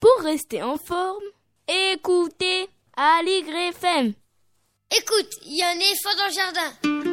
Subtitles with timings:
[0.00, 1.22] Pour rester en forme,
[1.68, 4.14] écoutez Aligre FM.
[4.96, 7.09] Écoute, il y a un éléphant dans le jardin.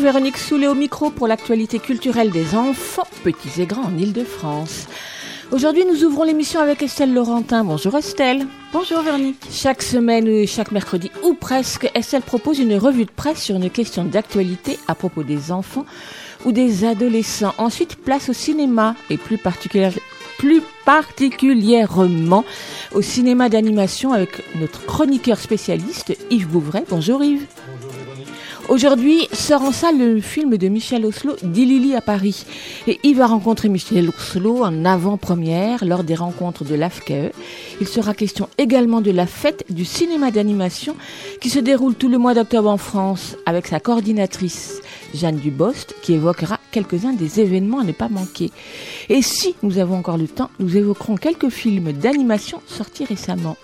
[0.00, 4.86] Véronique Soulet au micro pour l'actualité culturelle des enfants, petits et grands en Ile-de-France.
[5.52, 7.64] Aujourd'hui, nous ouvrons l'émission avec Estelle Laurentin.
[7.64, 8.46] Bonjour Estelle.
[8.72, 9.42] Bonjour Véronique.
[9.50, 13.68] Chaque semaine et chaque mercredi ou presque, Estelle propose une revue de presse sur une
[13.68, 15.84] question d'actualité à propos des enfants
[16.46, 17.54] ou des adolescents.
[17.58, 20.00] Ensuite, place au cinéma et plus particulièrement
[20.38, 22.46] plus particulièrement
[22.94, 26.84] au cinéma d'animation avec notre chroniqueur spécialiste Yves Bouvray.
[26.88, 27.46] Bonjour Yves.
[28.70, 32.46] Aujourd'hui sort en salle le film de Michel Oslo, Dilili à Paris.
[32.86, 37.32] Et il va rencontrer Michel Oslo en avant-première lors des rencontres de l'AFKE.
[37.80, 40.94] Il sera question également de la fête du cinéma d'animation
[41.40, 44.80] qui se déroule tout le mois d'octobre en France avec sa coordinatrice
[45.14, 48.52] Jeanne Dubost qui évoquera quelques-uns des événements à ne pas manquer.
[49.08, 53.56] Et si nous avons encore le temps, nous évoquerons quelques films d'animation sortis récemment.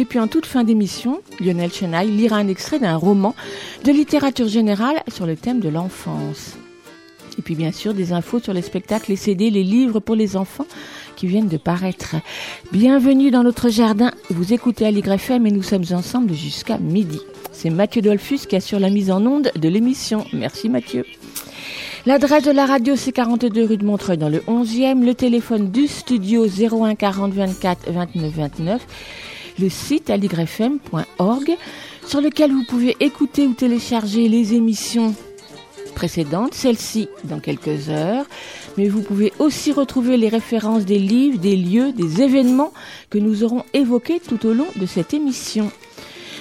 [0.00, 3.34] Et puis en toute fin d'émission, Lionel Chenaille lira un extrait d'un roman
[3.84, 6.56] de littérature générale sur le thème de l'enfance.
[7.38, 10.36] Et puis bien sûr des infos sur les spectacles, les CD, les livres pour les
[10.36, 10.66] enfants
[11.16, 12.14] qui viennent de paraître.
[12.72, 14.12] Bienvenue dans notre jardin.
[14.30, 17.20] Vous écoutez à l'YFM et nous sommes ensemble jusqu'à midi.
[17.52, 20.24] C'est Mathieu Dolphus qui assure la mise en onde de l'émission.
[20.32, 21.04] Merci Mathieu.
[22.06, 25.04] L'adresse de la radio, c'est 42 rue de Montreuil dans le 11e.
[25.04, 28.86] Le téléphone du studio 01 40 24 29 29
[29.58, 31.56] le site aligrefm.org
[32.06, 35.14] sur lequel vous pouvez écouter ou télécharger les émissions
[35.94, 38.24] précédentes, celles-ci dans quelques heures,
[38.76, 42.72] mais vous pouvez aussi retrouver les références des livres, des lieux, des événements
[43.10, 45.72] que nous aurons évoqués tout au long de cette émission.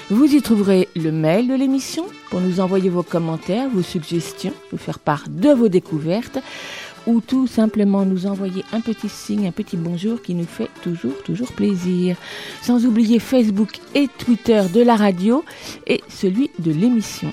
[0.10, 4.78] Vous y trouverez le mail de l'émission pour nous envoyer vos commentaires, vos suggestions, nous
[4.78, 6.40] faire part de vos découvertes
[7.08, 11.24] ou tout simplement nous envoyer un petit signe, un petit bonjour qui nous fait toujours,
[11.24, 12.18] toujours plaisir.
[12.62, 15.44] Sans oublier Facebook et Twitter de la radio
[15.88, 17.32] et celui de l'émission.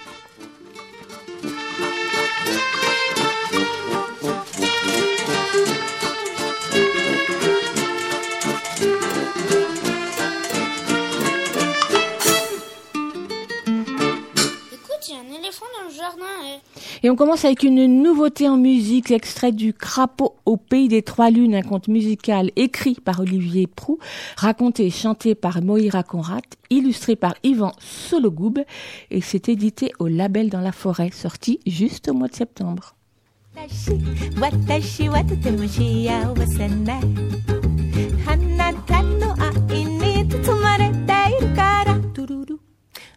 [17.14, 21.54] On commence avec une nouveauté en musique, l'extrait du Crapaud au pays des trois lunes,
[21.54, 24.00] un conte musical écrit par Olivier Prou,
[24.36, 28.64] raconté et chanté par Moïra Conrad, illustré par Yvan Sologoub,
[29.12, 32.97] et c'est édité au Label dans la forêt, sorti juste au mois de septembre.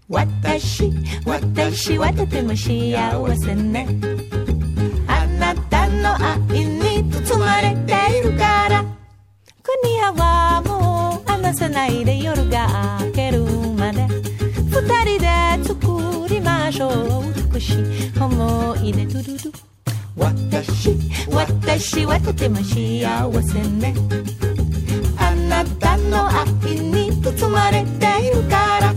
[0.09, 0.89] 私
[1.25, 3.85] 私はとても幸せね。
[5.05, 8.85] あなたの愛に包まれているから。
[9.61, 14.07] 国屋はもう話さないで夜が明けるまで。
[14.71, 17.23] 二人で作りましょう。
[17.51, 19.67] 美しい思い出ドゥドゥドゥ。
[20.15, 20.97] 私
[21.29, 23.93] 私はとても幸せね。
[25.17, 26.45] あなたの愛
[26.79, 28.96] に包まれているから。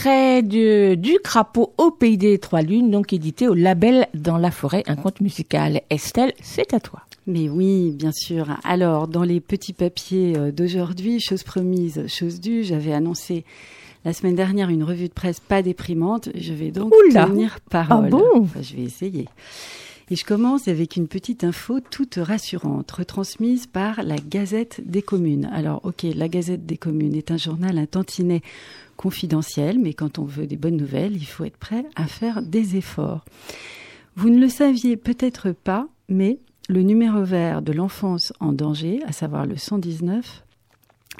[0.00, 4.38] Extrait extrait de, du crapaud au pays des trois lunes, donc édité au label Dans
[4.38, 5.82] la forêt, un conte musical.
[5.90, 7.00] Estelle, c'est à toi.
[7.26, 8.46] Mais oui, bien sûr.
[8.64, 13.44] Alors, dans les petits papiers euh, d'aujourd'hui, chose promise, chose due, j'avais annoncé
[14.06, 16.30] la semaine dernière une revue de presse pas déprimante.
[16.34, 17.26] Je vais donc Oula.
[17.26, 18.06] tenir parole.
[18.06, 18.24] Ah bon?
[18.36, 19.28] Enfin, je vais essayer.
[20.12, 25.48] Et je commence avec une petite info toute rassurante, retransmise par la Gazette des communes.
[25.52, 28.42] Alors, ok, la Gazette des communes est un journal, un tantinet
[28.96, 32.76] confidentiel, mais quand on veut des bonnes nouvelles, il faut être prêt à faire des
[32.76, 33.24] efforts.
[34.16, 39.12] Vous ne le saviez peut-être pas, mais le numéro vert de l'enfance en danger, à
[39.12, 40.44] savoir le 119,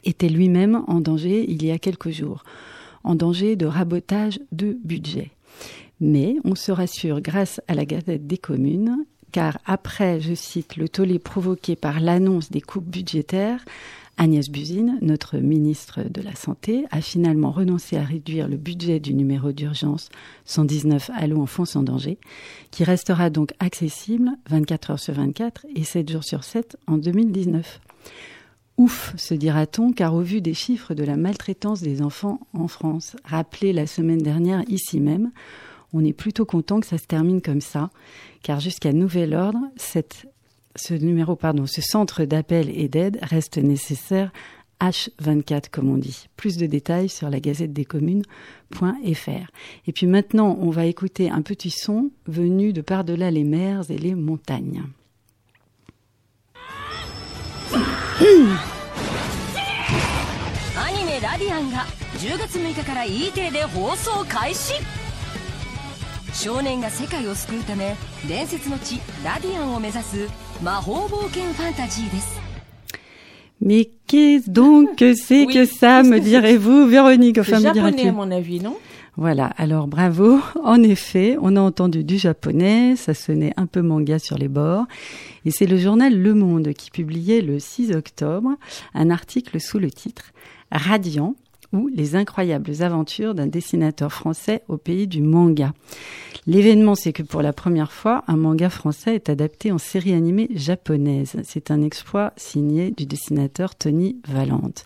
[0.02, 2.42] était lui-même en danger il y a quelques jours,
[3.04, 5.30] en danger de rabotage de budget.
[6.00, 10.88] Mais on se rassure grâce à la Gazette des communes, car après, je cite, le
[10.88, 13.64] tollé provoqué par l'annonce des coupes budgétaires,
[14.16, 19.14] Agnès Buzyn, notre ministre de la Santé, a finalement renoncé à réduire le budget du
[19.14, 20.10] numéro d'urgence
[20.44, 22.18] 119 Allo Enfance en danger,
[22.70, 27.80] qui restera donc accessible 24 heures sur 24 et 7 jours sur 7 en 2019.
[28.76, 33.16] Ouf, se dira-t-on, car au vu des chiffres de la maltraitance des enfants en France,
[33.24, 35.30] rappelés la semaine dernière ici même,
[35.92, 37.90] on est plutôt content que ça se termine comme ça,
[38.42, 39.60] car jusqu'à nouvel ordre,
[40.76, 44.32] ce numéro, pardon, ce centre d'appel et d'aide reste nécessaire
[44.80, 46.28] H24, comme on dit.
[46.36, 49.50] Plus de détails sur la gazette des communes.fr.
[49.86, 53.98] Et puis maintenant, on va écouter un petit son venu de par-delà les mers et
[53.98, 54.84] les montagnes.
[66.33, 67.95] 少年が世界を救うため
[68.27, 70.27] 伝説の地ラディアンを目指す
[70.63, 72.39] 魔法冒険ファンタジーです
[73.61, 77.41] Mais qu'est-ce donc que c'est Oui, que ça, qu'est-ce me que c'est direz-vous, Véronique C'est
[77.55, 78.75] Enfin, me japonais diras-tu à mon avis, non
[79.15, 80.39] Voilà, alors bravo.
[80.61, 84.85] En effet, on a entendu du japonais, ça sonnait un peu manga sur les bords.
[85.45, 88.49] Et c'est le journal Le Monde qui publiait le 6 octobre
[88.93, 90.33] un article sous le titre
[90.71, 91.35] Radiant
[91.72, 95.72] ou les incroyables aventures d'un dessinateur français au pays du manga.
[96.46, 100.48] L'événement, c'est que pour la première fois, un manga français est adapté en série animée
[100.54, 101.36] japonaise.
[101.44, 104.84] C'est un exploit signé du dessinateur Tony Valente.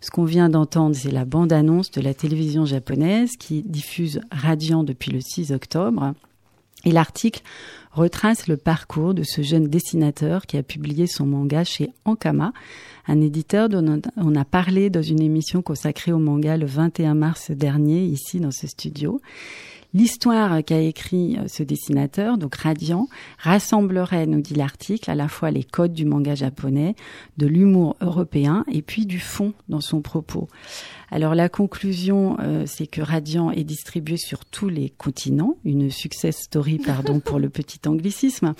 [0.00, 5.12] Ce qu'on vient d'entendre, c'est la bande-annonce de la télévision japonaise qui diffuse Radiant depuis
[5.12, 6.12] le 6 octobre.
[6.86, 7.42] Et l'article
[7.90, 12.52] retrace le parcours de ce jeune dessinateur qui a publié son manga chez Ankama,
[13.08, 17.50] un éditeur dont on a parlé dans une émission consacrée au manga le 21 mars
[17.50, 19.20] dernier, ici dans ce studio.
[19.94, 23.08] L'histoire qu'a écrit ce dessinateur, donc Radiant,
[23.38, 26.94] rassemblerait, nous dit l'article, à la fois les codes du manga japonais,
[27.36, 30.48] de l'humour européen et puis du fond dans son propos.
[31.10, 36.36] Alors la conclusion, euh, c'est que Radiant est distribué sur tous les continents, une success
[36.36, 38.54] story, pardon pour le petit anglicisme,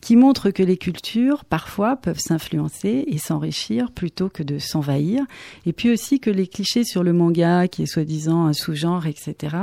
[0.00, 5.24] qui montre que les cultures, parfois, peuvent s'influencer et s'enrichir plutôt que de s'envahir,
[5.66, 9.56] et puis aussi que les clichés sur le manga, qui est soi-disant un sous-genre, etc.,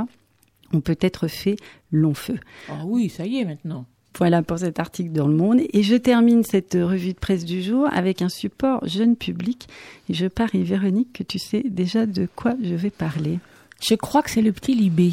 [0.72, 1.56] ont peut-être fait
[1.90, 2.38] long feu.
[2.68, 3.84] Ah oui, ça y est maintenant.
[4.18, 5.60] Voilà pour cet article dans le monde.
[5.72, 9.68] Et je termine cette revue de presse du jour avec un support jeune public.
[10.08, 13.38] Et je parie, Véronique, que tu sais déjà de quoi je vais parler.
[13.82, 15.12] Je crois que c'est le petit Libé.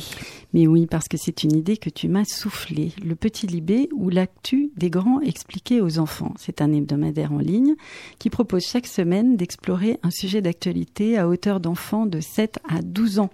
[0.53, 2.91] Mais oui, parce que c'est une idée que tu m'as soufflée.
[3.03, 6.35] Le Petit Libé ou l'actu des grands expliqués aux enfants.
[6.37, 7.75] C'est un hebdomadaire en ligne
[8.19, 13.19] qui propose chaque semaine d'explorer un sujet d'actualité à hauteur d'enfants de 7 à 12
[13.19, 13.31] ans.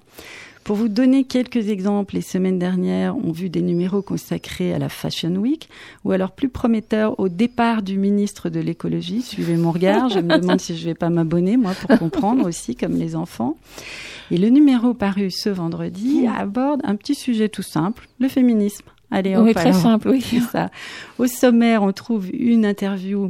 [0.66, 4.90] Pour vous donner quelques exemples, les semaines dernières ont vu des numéros consacrés à la
[4.90, 5.70] Fashion Week,
[6.04, 9.22] ou alors plus prometteur au départ du ministre de l'écologie.
[9.22, 12.76] Suivez mon regard, je me demande si je vais pas m'abonner, moi, pour comprendre aussi,
[12.76, 13.58] comme les enfants.
[14.32, 18.86] Et le numéro paru ce vendredi aborde un petit sujet tout simple, le féminisme.
[19.12, 20.22] Allez, Oui, hop, très simple, oui.
[20.22, 20.72] c'est ça.
[21.20, 23.30] Au sommaire, on trouve une interview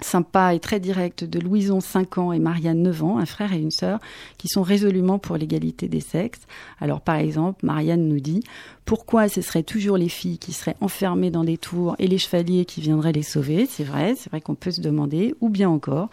[0.00, 3.60] sympa et très directe de Louison 5 ans et Marianne 9 ans, un frère et
[3.60, 3.98] une sœur,
[4.38, 6.42] qui sont résolument pour l'égalité des sexes.
[6.80, 8.42] Alors par exemple, Marianne nous dit
[8.84, 12.64] pourquoi ce seraient toujours les filles qui seraient enfermées dans des tours et les chevaliers
[12.64, 13.66] qui viendraient les sauver?
[13.66, 15.34] C'est vrai, c'est vrai qu'on peut se demander.
[15.40, 16.08] Ou bien encore,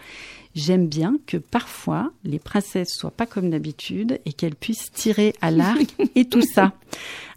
[0.55, 5.49] j'aime bien que parfois les princesses soient pas comme d'habitude et qu'elles puissent tirer à
[5.51, 6.73] l'arc et tout ça.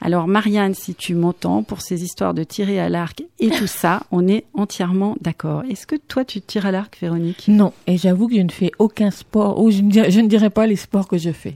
[0.00, 4.02] Alors Marianne, si tu m'entends pour ces histoires de tirer à l'arc et tout ça,
[4.10, 5.62] on est entièrement d'accord.
[5.70, 7.44] Est-ce que toi tu tires à l'arc, Véronique?
[7.48, 10.28] Non, et j'avoue que je ne fais aucun sport, ou je ne dirais, je ne
[10.28, 11.54] dirais pas les sports que je fais.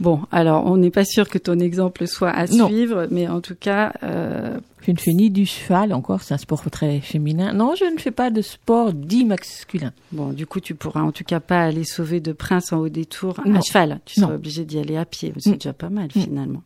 [0.00, 2.66] Bon, alors on n'est pas sûr que ton exemple soit à Non.
[2.66, 6.38] suivre, mais en tout cas, euh, Je ne fais ni du cheval, encore, c'est un
[6.38, 7.54] sport très féminin.
[7.54, 9.92] Non, je ne fais pas de sport dit masculin.
[10.12, 12.88] Bon, du coup, tu pourras en tout cas pas aller sauver de prince en haut
[12.90, 13.56] des tours Non.
[13.56, 14.00] à cheval.
[14.04, 15.32] Tu seras obligé d'y aller à pied.
[15.38, 15.54] C'est Mm.
[15.54, 16.20] déjà pas mal Mm.
[16.20, 16.62] finalement.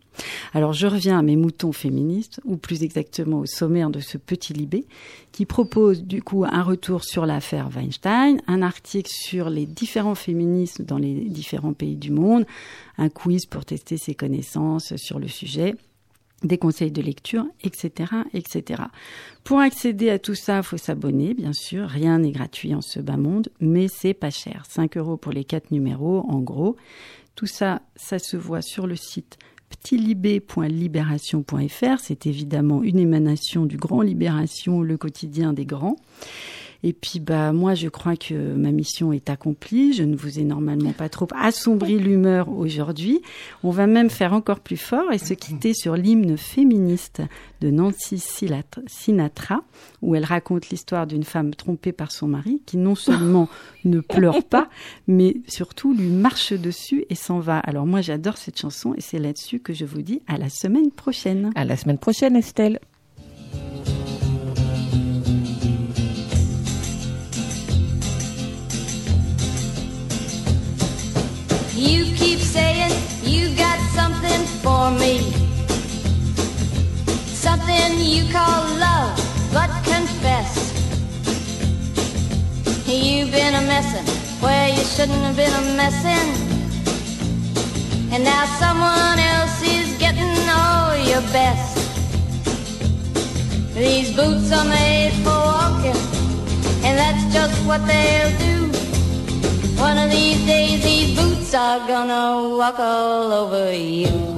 [0.52, 4.52] Alors, je reviens à mes moutons féministes, ou plus exactement au sommaire de ce petit
[4.52, 4.84] libé,
[5.30, 10.84] qui propose du coup un retour sur l'affaire Weinstein, un article sur les différents féminismes
[10.84, 12.46] dans les différents pays du monde,
[12.98, 15.76] un quiz pour tester ses connaissances sur le sujet
[16.42, 18.82] des conseils de lecture, etc., etc.
[19.44, 21.88] Pour accéder à tout ça, faut s'abonner, bien sûr.
[21.88, 24.64] Rien n'est gratuit en ce bas monde, mais c'est pas cher.
[24.68, 26.76] 5 euros pour les quatre numéros, en gros.
[27.34, 32.00] Tout ça, ça se voit sur le site petitlibé.libération.fr.
[32.00, 35.96] C'est évidemment une émanation du Grand Libération, le quotidien des grands.
[36.84, 39.92] Et puis, bah, moi, je crois que ma mission est accomplie.
[39.92, 43.20] Je ne vous ai normalement pas trop assombri l'humeur aujourd'hui.
[43.64, 47.20] On va même faire encore plus fort et se quitter sur l'hymne féministe
[47.60, 49.64] de Nancy Sinatra- Sinatra,
[50.02, 53.48] où elle raconte l'histoire d'une femme trompée par son mari, qui non seulement
[53.84, 54.68] ne pleure pas,
[55.08, 57.58] mais surtout lui marche dessus et s'en va.
[57.58, 60.92] Alors moi, j'adore cette chanson et c'est là-dessus que je vous dis à la semaine
[60.92, 61.50] prochaine.
[61.56, 62.78] À la semaine prochaine, Estelle.
[74.88, 75.18] For me.
[77.46, 79.16] Something you call love,
[79.52, 80.52] but confess.
[82.86, 84.06] You've been a messin'
[84.40, 86.28] where you shouldn't have been a messin'.
[88.12, 91.76] And now someone else is getting all your best.
[93.74, 96.00] These boots are made for walking,
[96.86, 98.56] and that's just what they'll do.
[99.86, 104.37] One of these days, these boots are gonna walk all over you.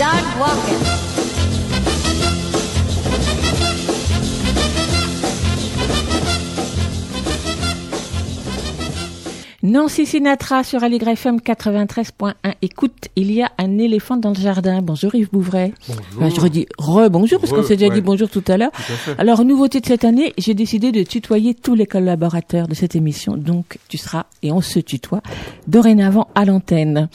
[0.00, 1.29] Start walking.
[9.62, 12.32] Nancy Sinatra sur Aligre FM 93.1.
[12.62, 14.80] Écoute, il y a un éléphant dans le jardin.
[14.80, 15.74] Bonjour Yves Bouvray.
[15.86, 16.02] Bonjour.
[16.16, 17.94] Enfin, je redis re-bonjour parce qu'on s'est déjà ouais.
[17.94, 18.70] dit bonjour tout à l'heure.
[19.18, 23.36] Alors, nouveauté de cette année, j'ai décidé de tutoyer tous les collaborateurs de cette émission.
[23.36, 25.20] Donc, tu seras, et on se tutoie,
[25.66, 27.10] dorénavant à l'antenne.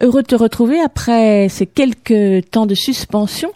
[0.00, 3.52] Heureux de te retrouver après ces quelques temps de suspension.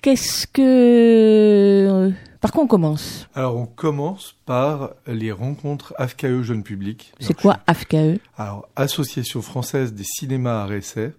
[0.00, 2.10] Qu'est-ce que...
[2.46, 3.26] Par quoi on commence?
[3.34, 7.12] Alors, on commence par les rencontres AFKE Jeune Public.
[7.18, 11.12] C'est quoi AFKE Alors, Association française des cinémas à essai.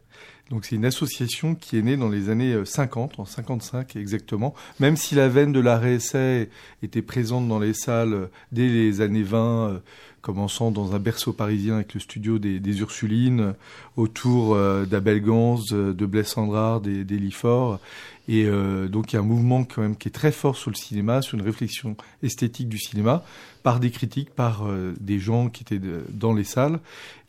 [0.49, 4.55] Donc, c'est une association qui est née dans les années euh, 50, en 55 exactement.
[4.79, 6.49] Même si la veine de l'arrêt essai
[6.81, 9.79] était présente dans les salles euh, dès les années 20, euh,
[10.27, 13.53] commençant dans un berceau parisien avec le studio des, des Ursulines, euh,
[13.95, 17.79] autour euh, d'Abel Gance, euh, de Blaise Sandrard, des, des Lifort.
[18.27, 20.69] Et euh, donc, il y a un mouvement quand même qui est très fort sur
[20.69, 23.23] le cinéma, sur une réflexion esthétique du cinéma,
[23.63, 26.79] par des critiques, par euh, des gens qui étaient dans les salles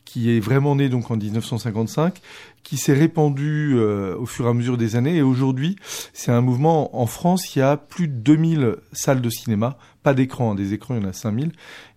[0.09, 2.19] qui est vraiment né donc en 1955,
[2.63, 5.17] qui s'est répandu euh, au fur et à mesure des années.
[5.17, 5.75] Et aujourd'hui,
[6.13, 7.55] c'est un mouvement en France.
[7.55, 11.03] Il y a plus de 2000 salles de cinéma, pas d'écran, hein, des écrans il
[11.03, 11.51] y en a 5000,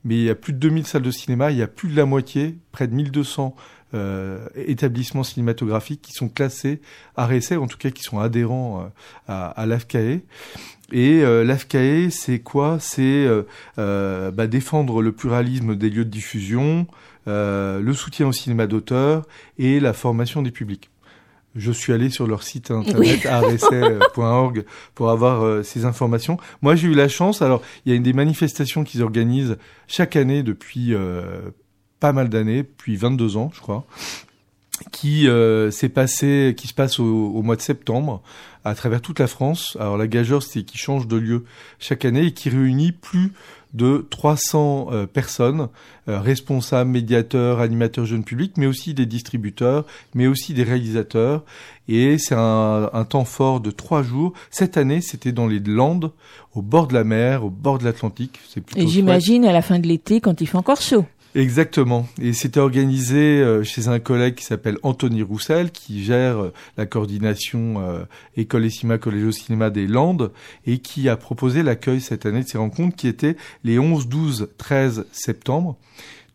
[0.05, 1.53] mais il y a plus de 2000 salles de cinéma.
[1.53, 3.55] Il y a plus de la moitié, près de 1200
[3.95, 6.81] euh, établissements cinématographiques qui sont classés
[7.17, 8.89] à essai, en tout cas qui sont adhérents euh,
[9.29, 10.21] à, à l'AFCAE.
[10.93, 12.79] Et euh, l'AFCAE, c'est quoi?
[12.81, 13.43] C'est euh,
[13.79, 16.87] euh, bah, défendre le pluralisme des lieux de diffusion,
[17.29, 19.25] euh, le soutien au cinéma d'auteur
[19.59, 20.91] et la formation des publics.
[21.55, 26.39] Je suis allé sur leur site internet aressai.org pour avoir euh, ces informations.
[26.63, 27.43] Moi, j'ai eu la chance.
[27.43, 31.51] Alors, il y a une des manifestations qu'ils organisent chaque année depuis euh,
[32.03, 33.87] pas mal d'années, depuis 22 ans, je crois,
[34.91, 38.23] qui euh, s'est passé, qui se passe au, au mois de septembre
[38.65, 39.77] à travers toute la France.
[39.79, 41.45] Alors, la gageure, c'est qui change de lieu
[41.79, 43.33] chaque année et qui réunit plus
[43.73, 45.69] de 300 euh, personnes,
[46.09, 51.45] euh, responsables, médiateurs, animateurs jeunes publics, mais aussi des distributeurs, mais aussi des réalisateurs.
[51.87, 54.33] Et c'est un, un temps fort de trois jours.
[54.51, 56.11] Cette année, c'était dans les Landes,
[56.53, 58.41] au bord de la mer, au bord de l'Atlantique.
[58.49, 61.07] C'est plutôt Et j'imagine à la fin de l'été, quand il fait encore chaud.
[61.35, 62.07] Exactement.
[62.21, 66.85] Et c'était organisé euh, chez un collègue qui s'appelle Anthony Roussel, qui gère euh, la
[66.85, 68.05] coordination euh,
[68.37, 70.31] École et Cinéma, Collège au Cinéma des Landes,
[70.67, 74.51] et qui a proposé l'accueil cette année de ces rencontres qui étaient les 11, 12,
[74.59, 75.79] 13 septembre.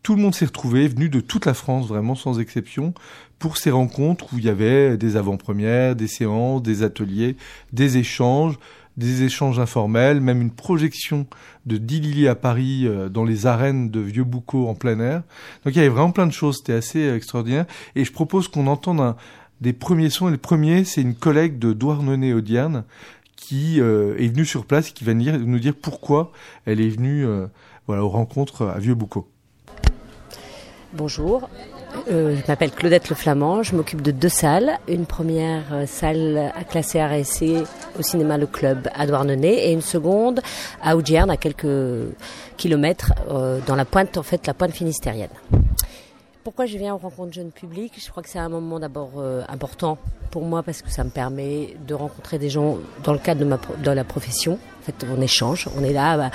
[0.02, 2.92] Tout le monde s'est retrouvé, venu de toute la France, vraiment sans exception,
[3.38, 7.36] pour ces rencontres où il y avait des avant-premières, des séances, des ateliers,
[7.72, 8.58] des échanges,
[8.98, 11.26] des échanges informels, même une projection
[11.66, 15.22] de Dilili à Paris euh, dans les arènes de Vieux-Boucau en plein air.
[15.64, 17.64] Donc il y avait vraiment plein de choses, c'était assez euh, extraordinaire.
[17.94, 19.14] Et je propose qu'on entende
[19.60, 20.26] des premiers sons.
[20.26, 22.84] Le premier, c'est une collègue de Douarnenez-Audierne
[23.36, 26.32] qui euh, est venue sur place et qui va nous dire, pourquoi
[26.66, 27.24] elle est venue
[27.86, 29.28] voilà, aux rencontres à Vieux-Boucau.
[30.92, 31.48] Bonjour,
[32.10, 34.78] Euh, je m'appelle Claudette Le Flamand, je m'occupe de deux salles.
[34.88, 37.64] Une première euh, salle à classée RSC
[37.98, 40.40] au cinéma Le Club à Douarnenez et une seconde
[40.82, 41.66] à Audierne à quelques
[42.56, 45.28] kilomètres euh, dans la pointe, en fait, la pointe finistérienne.
[46.48, 47.92] Pourquoi je viens aux rencontres jeunes publics?
[48.02, 49.98] Je crois que c'est un moment d'abord euh, important
[50.30, 53.44] pour moi parce que ça me permet de rencontrer des gens dans le cadre de,
[53.44, 54.54] ma, de la profession.
[54.54, 56.30] En fait, on échange, on est là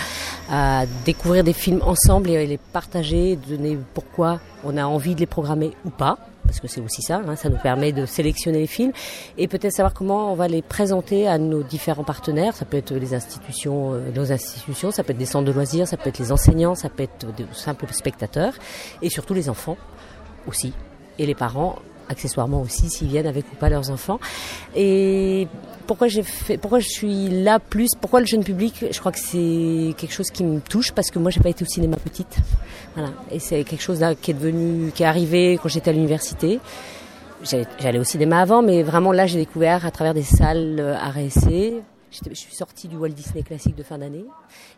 [0.51, 5.25] à découvrir des films ensemble et les partager, donner pourquoi on a envie de les
[5.25, 6.19] programmer ou pas.
[6.45, 8.91] Parce que c'est aussi ça, hein, ça nous permet de sélectionner les films
[9.37, 12.53] et peut-être savoir comment on va les présenter à nos différents partenaires.
[12.55, 15.87] Ça peut être les institutions, euh, nos institutions, ça peut être des centres de loisirs,
[15.87, 18.53] ça peut être les enseignants, ça peut être de simples spectateurs
[19.01, 19.77] et surtout les enfants
[20.47, 20.73] aussi.
[21.19, 21.75] Et les parents
[22.09, 24.19] accessoirement aussi s'ils viennent avec ou pas leurs enfants.
[24.75, 25.47] Et
[25.87, 29.19] pourquoi j'ai fait pourquoi je suis là plus pourquoi le jeune public je crois que
[29.19, 32.37] c'est quelque chose qui me touche parce que moi j'ai pas été au cinéma petite.
[32.95, 33.11] Voilà.
[33.31, 36.59] Et c'est quelque chose là qui est devenu qui est arrivé quand j'étais à l'université.
[37.43, 41.41] J'allais- au cinéma avant mais vraiment là j'ai découvert à travers des salles euh, RSC
[41.49, 44.25] J'étais- je suis sortie du Walt Disney classique de fin d'année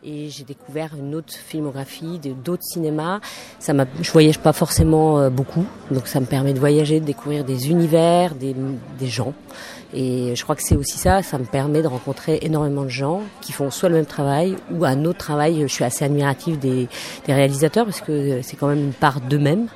[0.04, 3.20] et j'ai découvert une autre filmographie, d'autres cinémas.
[3.60, 7.06] Ça m'a, je voyage pas forcément euh, beaucoup, donc ça me permet de voyager, de
[7.06, 8.56] découvrir des univers, des,
[9.00, 9.34] des gens.
[9.94, 13.22] Et je crois que c'est aussi ça, ça me permet de rencontrer énormément de gens
[13.42, 15.62] qui font soit le même travail ou un autre travail.
[15.62, 16.88] Je suis assez admirative des,
[17.26, 19.68] des réalisateurs parce que c'est quand même une part d'eux-mêmes.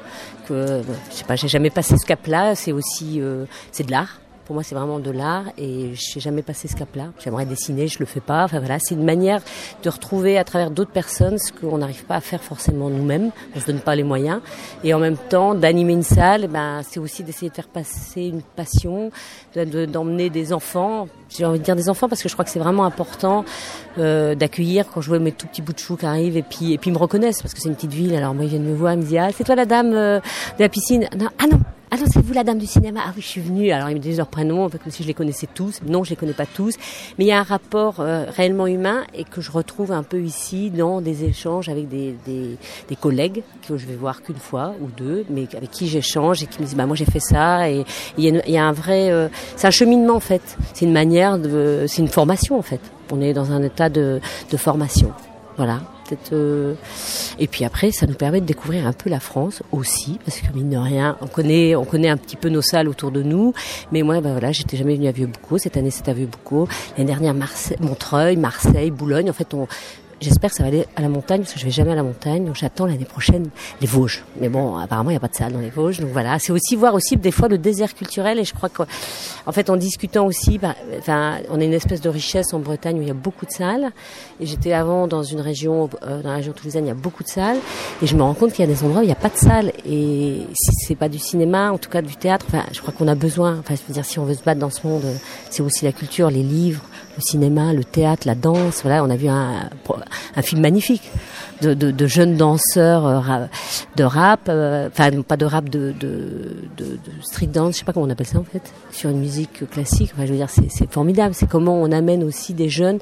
[0.47, 2.55] Que, euh, je sais pas, j'ai jamais passé ce cap-là.
[2.55, 4.19] C'est aussi, euh, c'est de l'art.
[4.49, 7.09] Pour moi, c'est vraiment de l'art et je n'ai jamais passé ce cap-là.
[7.23, 8.45] J'aimerais dessiner, je le fais pas.
[8.45, 9.41] Enfin voilà, c'est une manière
[9.83, 13.29] de retrouver à travers d'autres personnes ce qu'on n'arrive pas à faire forcément nous-mêmes.
[13.55, 14.41] On se donne pas les moyens.
[14.83, 18.41] Et en même temps, d'animer une salle, ben, c'est aussi d'essayer de faire passer une
[18.41, 19.11] passion,
[19.55, 21.07] de- de- d'emmener des enfants.
[21.29, 23.45] J'ai envie de dire des enfants parce que je crois que c'est vraiment important
[23.99, 26.73] euh, d'accueillir quand je vois mes tout petits bouts de chou qui arrivent et puis
[26.73, 28.15] et puis ils me reconnaissent parce que c'est une petite ville.
[28.15, 30.19] Alors moi ils viennent me voir, ils me disent ah c'est toi la dame euh,
[30.57, 31.07] de la piscine?
[31.37, 31.59] Ah non.
[31.91, 33.01] Ah non, c'est vous la dame du cinéma.
[33.03, 33.71] Ah oui, je suis venue.
[33.71, 35.81] Alors ils me disent leur prénom, comme si je les connaissais tous.
[35.87, 36.75] Non, je les connais pas tous.
[37.17, 40.21] Mais il y a un rapport euh, réellement humain et que je retrouve un peu
[40.21, 44.75] ici dans des échanges avec des, des, des collègues que je vais voir qu'une fois
[44.81, 47.69] ou deux, mais avec qui j'échange et qui me disent bah moi j'ai fait ça.
[47.71, 47.83] Et
[48.19, 50.57] il y, y a un vrai, euh, c'est un cheminement en fait.
[50.75, 52.81] C'est une manière de, c'est une formation en fait.
[53.11, 54.21] On est dans un état de,
[54.51, 55.11] de formation.
[55.57, 55.79] Voilà.
[56.31, 56.73] Euh,
[57.39, 60.53] Et puis après, ça nous permet de découvrir un peu la France aussi, parce que
[60.53, 63.53] mine de rien, on connaît, on connaît un petit peu nos salles autour de nous.
[63.91, 65.57] Mais moi, ben voilà, j'étais jamais venue à Vieux-Boucau.
[65.57, 66.67] Cette année, c'était à Vieux-Boucau.
[66.97, 67.35] L'année dernière,
[67.79, 69.29] Montreuil, Marseille, Boulogne.
[69.29, 69.67] En fait, on,
[70.21, 72.03] J'espère que ça va aller à la montagne parce que je vais jamais à la
[72.03, 72.45] montagne.
[72.45, 74.23] Donc j'attends l'année prochaine les Vosges.
[74.41, 75.99] Mais bon, apparemment il n'y a pas de salle dans les Vosges.
[75.99, 78.39] Donc voilà, c'est aussi voir aussi des fois le désert culturel.
[78.39, 82.09] Et je crois qu'en fait en discutant aussi, bah, enfin, on a une espèce de
[82.09, 83.91] richesse en Bretagne où il y a beaucoup de salles.
[84.39, 87.23] Et j'étais avant dans une région, euh, dans la région toulousaine, il y a beaucoup
[87.23, 87.57] de salles.
[88.01, 89.29] Et je me rends compte qu'il y a des endroits où il n'y a pas
[89.29, 89.71] de salle.
[89.85, 93.07] Et si c'est pas du cinéma, en tout cas du théâtre, enfin, je crois qu'on
[93.07, 93.59] a besoin.
[93.59, 95.15] Enfin, je veux dire, si on veut se battre dans ce monde, euh,
[95.49, 96.83] c'est aussi la culture, les livres,
[97.19, 98.81] le cinéma, le théâtre, la danse.
[98.83, 99.69] Voilà, on a vu un,
[100.41, 101.03] film magnifique
[101.61, 103.45] de, jeunes danseurs euh,
[103.95, 105.93] de rap, euh, enfin pas de rap, de,
[107.21, 110.11] street dance, je sais pas comment on appelle ça en fait, sur une musique classique.
[110.13, 111.33] Enfin, je veux dire, c'est c'est formidable.
[111.33, 112.99] C'est comment on amène aussi des jeunes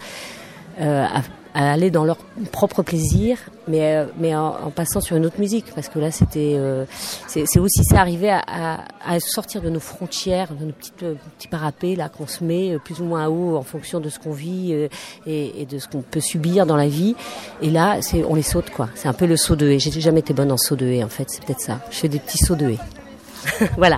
[0.82, 1.22] euh, à,
[1.58, 2.18] à aller dans leur
[2.52, 6.12] propre plaisir, mais euh, mais en, en passant sur une autre musique, parce que là
[6.12, 6.86] c'était euh,
[7.28, 11.16] c'est aussi ça arriver à, à, à sortir de nos frontières, de nos petites euh,
[11.36, 14.20] petits parapets là qu'on se met euh, plus ou moins haut en fonction de ce
[14.20, 14.88] qu'on vit euh,
[15.26, 17.16] et, et de ce qu'on peut subir dans la vie.
[17.64, 18.90] Et là, c'est on les saute quoi.
[18.94, 19.80] C'est un peu le saut de haie.
[19.80, 21.26] J'ai jamais été bonne en saut de haie en fait.
[21.28, 21.80] C'est peut-être ça.
[21.90, 23.68] Je fais des petits sauts de haie.
[23.78, 23.98] voilà.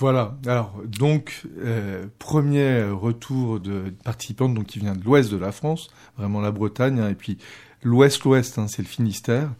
[0.00, 0.38] Voilà.
[0.46, 5.90] Alors, donc, euh, premier retour de participante donc, qui vient de l'ouest de la France,
[6.16, 7.36] vraiment la Bretagne, hein, et puis
[7.82, 9.50] l'ouest-ouest, hein, c'est le Finistère.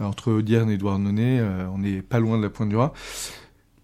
[0.00, 2.90] Entre Audierne et Douarnenez, euh, on n'est pas loin de la Pointe du Raz.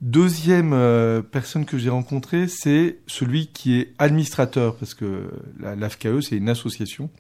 [0.01, 6.21] Deuxième euh, personne que j'ai rencontrée, c'est celui qui est administrateur, parce que la- l'AFKE,
[6.21, 7.11] c'est une association,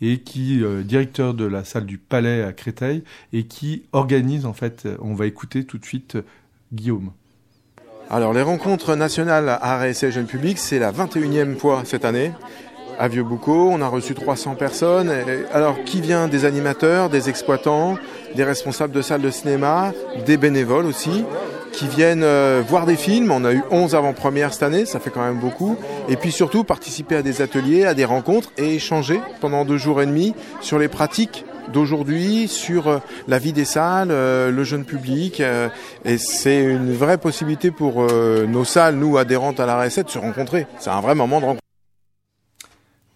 [0.00, 4.52] et qui euh, directeur de la salle du Palais à Créteil, et qui organise, en
[4.52, 6.22] fait, euh, on va écouter tout de suite euh,
[6.72, 7.10] Guillaume.
[8.12, 12.32] Alors, les rencontres nationales à RSC Jeune Public, c'est la 21e fois cette année.
[12.98, 15.12] À Vieux-Boucau, on a reçu 300 personnes.
[15.52, 17.98] Alors, qui vient Des animateurs, des exploitants,
[18.34, 19.92] des responsables de salles de cinéma,
[20.26, 21.24] des bénévoles aussi,
[21.70, 23.30] qui viennent euh, voir des films?
[23.30, 25.76] On a eu 11 avant-premières cette année, ça fait quand même beaucoup.
[26.08, 30.02] Et puis surtout, participer à des ateliers, à des rencontres et échanger pendant deux jours
[30.02, 34.84] et demi sur les pratiques d'aujourd'hui, sur euh, la vie des salles, euh, le jeune
[34.84, 35.40] public.
[35.40, 35.68] euh,
[36.04, 40.10] et c'est une vraie possibilité pour euh, nos salles, nous adhérentes à la RSC, de
[40.10, 40.66] se rencontrer.
[40.78, 41.60] C'est un vrai moment de rencontre.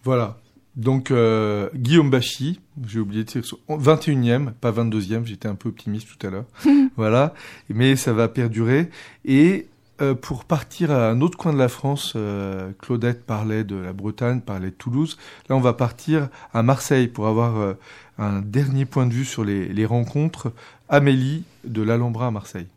[0.03, 0.37] Voilà.
[0.75, 5.69] Donc euh, Guillaume Bachy, j'ai oublié de dire son- 21e, pas 22e, j'étais un peu
[5.69, 6.45] optimiste tout à l'heure.
[6.97, 7.33] voilà,
[7.69, 8.89] mais ça va perdurer.
[9.23, 9.67] Et
[10.01, 13.93] euh, pour partir à un autre coin de la France, euh, Claudette parlait de la
[13.93, 15.17] Bretagne, parlait de Toulouse.
[15.47, 17.73] Là, on va partir à Marseille pour avoir euh,
[18.17, 20.53] un dernier point de vue sur les, rencontres.
[20.89, 22.67] Amélie de l'Alhambra à Marseille.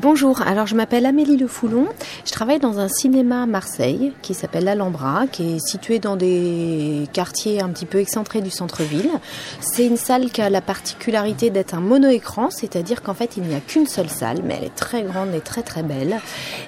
[0.00, 1.86] Bonjour, alors je m'appelle Amélie Le Foulon.
[2.24, 7.06] Je travaille dans un cinéma à Marseille qui s'appelle l'Alhambra, qui est situé dans des
[7.12, 9.10] quartiers un petit peu excentrés du centre-ville.
[9.60, 13.54] C'est une salle qui a la particularité d'être un mono-écran, c'est-à-dire qu'en fait il n'y
[13.54, 16.20] a qu'une seule salle, mais elle est très grande et très très belle.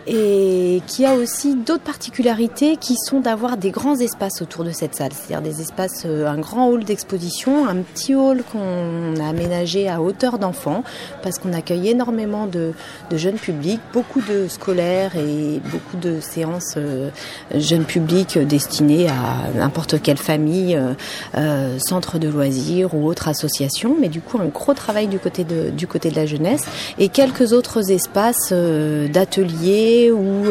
[0.06, 4.94] Et qui a aussi d'autres particularités qui sont d'avoir des grands espaces autour de cette
[4.94, 9.88] salle, c'est-à-dire des espaces, euh, un grand hall d'exposition, un petit hall qu'on a aménagé
[9.88, 10.84] à hauteur d'enfant,
[11.22, 12.74] parce qu'on accueille énormément de,
[13.08, 17.10] de jeunes publics, beaucoup de scolaires et beaucoup de séances euh,
[17.54, 20.94] jeunes publics destinées à n'importe quelle famille, euh,
[21.36, 25.44] euh, centre de loisirs ou autre association, mais du coup un gros travail du côté
[25.44, 26.64] de, du côté de la jeunesse
[26.98, 30.44] et quelques autres espaces d'ateliers où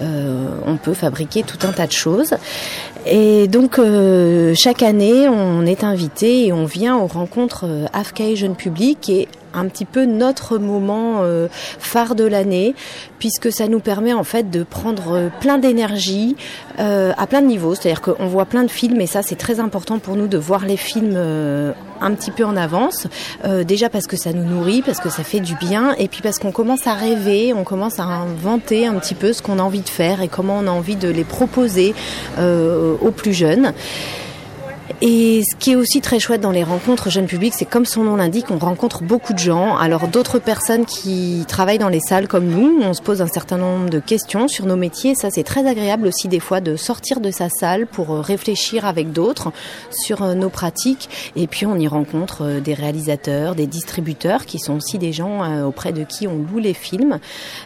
[0.00, 2.34] on peut fabriquer tout un tas de choses.
[3.06, 3.80] Et donc
[4.54, 9.28] chaque année, on est invité et on vient aux rencontres euh, AFCAE Jeune Public et
[9.54, 12.74] un petit peu notre moment euh, phare de l'année
[13.18, 16.36] puisque ça nous permet en fait de prendre euh, plein d'énergie
[16.78, 17.74] euh, à plein de niveaux.
[17.74, 20.64] C'est-à-dire qu'on voit plein de films et ça c'est très important pour nous de voir
[20.64, 21.16] les films
[22.02, 23.06] un petit peu en avance.
[23.44, 26.20] Euh, déjà parce que ça nous nourrit, parce que ça fait du bien et puis
[26.22, 29.62] parce qu'on commence à rêver, on commence à inventer un petit peu ce qu'on a
[29.62, 31.94] envie de faire et comment on a envie de les proposer
[32.38, 33.72] euh, aux plus jeunes.
[35.00, 38.04] Et ce qui est aussi très chouette dans les rencontres jeunes publics, c'est comme son
[38.04, 39.76] nom l'indique, on rencontre beaucoup de gens.
[39.76, 43.58] Alors d'autres personnes qui travaillent dans les salles comme nous, on se pose un certain
[43.58, 45.14] nombre de questions sur nos métiers.
[45.14, 48.84] Ça, c'est très agréable aussi des fois de sortir de sa salle pour euh, réfléchir
[48.84, 49.52] avec d'autres
[49.90, 51.08] sur euh, nos pratiques.
[51.36, 55.62] Et puis on y rencontre euh, des réalisateurs, des distributeurs qui sont aussi des gens
[55.64, 57.18] auprès de qui on loue les films.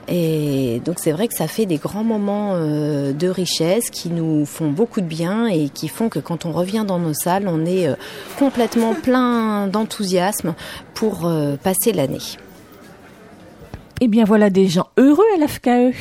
[0.09, 4.71] Et donc c'est vrai que ça fait des grands moments de richesse qui nous font
[4.71, 7.89] beaucoup de bien et qui font que quand on revient dans nos salles, on est
[7.89, 7.95] euh,
[8.39, 10.55] complètement plein d'enthousiasme
[10.95, 12.21] pour euh, passer l'année.
[14.01, 15.97] Eh bien voilà des gens heureux à l'AFKE.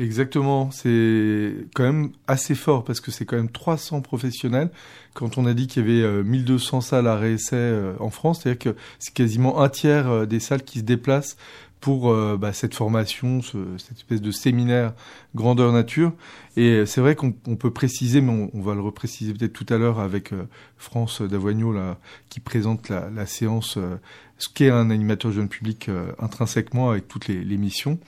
[0.00, 4.70] Exactement, c'est quand même assez fort parce que c'est quand même 300 professionnels.
[5.12, 8.40] Quand on a dit qu'il y avait euh, 1200 salles à réessai euh, en France,
[8.42, 11.36] c'est-à-dire que c'est quasiment un tiers euh, des salles qui se déplacent
[11.84, 14.94] pour euh, bah, cette formation, ce, cette espèce de séminaire
[15.34, 16.14] grandeur nature.
[16.56, 19.52] Et euh, c'est vrai qu'on on peut préciser, mais on, on va le repréciser peut-être
[19.52, 20.44] tout à l'heure avec euh,
[20.78, 21.98] France Davoigneau là,
[22.30, 23.96] qui présente la, la séance, euh,
[24.38, 27.98] ce qu'est un animateur jeune public euh, intrinsèquement avec toutes les, les missions.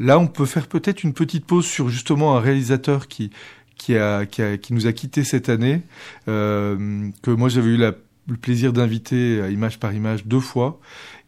[0.00, 3.30] Là, on peut faire peut-être une petite pause sur justement un réalisateur qui
[3.76, 5.82] qui a qui, a, qui nous a quitté cette année,
[6.26, 7.92] euh, que moi j'avais eu la,
[8.28, 10.80] le plaisir d'inviter à image par image deux fois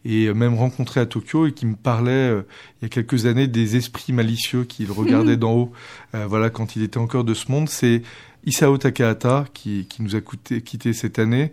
[0.05, 2.41] et même rencontré à Tokyo et qui me parlait euh,
[2.79, 5.71] il y a quelques années des esprits malicieux qu'il regardait d'en haut.
[6.15, 8.01] Euh, voilà, quand il était encore de ce monde, c'est
[8.45, 11.51] Isao Takahata, qui, qui nous a coûté, quitté cette année,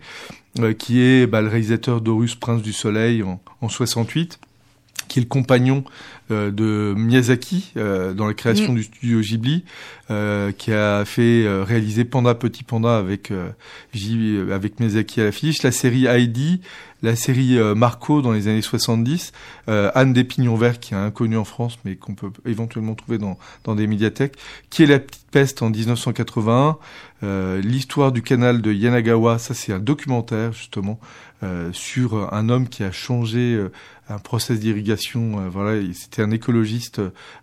[0.61, 4.39] euh, qui est bah, le réalisateur d'Horus Prince du Soleil en, en 68
[5.09, 5.85] qui est le compagnon
[6.31, 8.77] euh, de Miyazaki euh, dans la création Mm.
[8.77, 9.65] du studio Ghibli,
[10.11, 13.49] euh, qui a fait euh, réaliser Panda Petit Panda avec euh,
[13.95, 16.61] Ghibli- euh, avec Miyazaki à l'affiche, la série Heidi,
[17.03, 19.33] la série Marco dans les années 70,
[19.69, 23.19] euh, Anne des Pignons Verts qui est inconnue en France mais qu'on peut éventuellement trouver
[23.19, 24.35] dans dans des médiathèques,
[24.71, 26.79] qui est la petite peste en 1981,
[27.23, 30.99] euh, l'histoire du canal de Yanagawa, ça c'est un documentaire justement
[31.43, 33.71] euh, sur un homme qui a changé euh,
[34.09, 35.41] un process d'irrigation.
[35.41, 37.01] euh, voilà, c'était un écologiste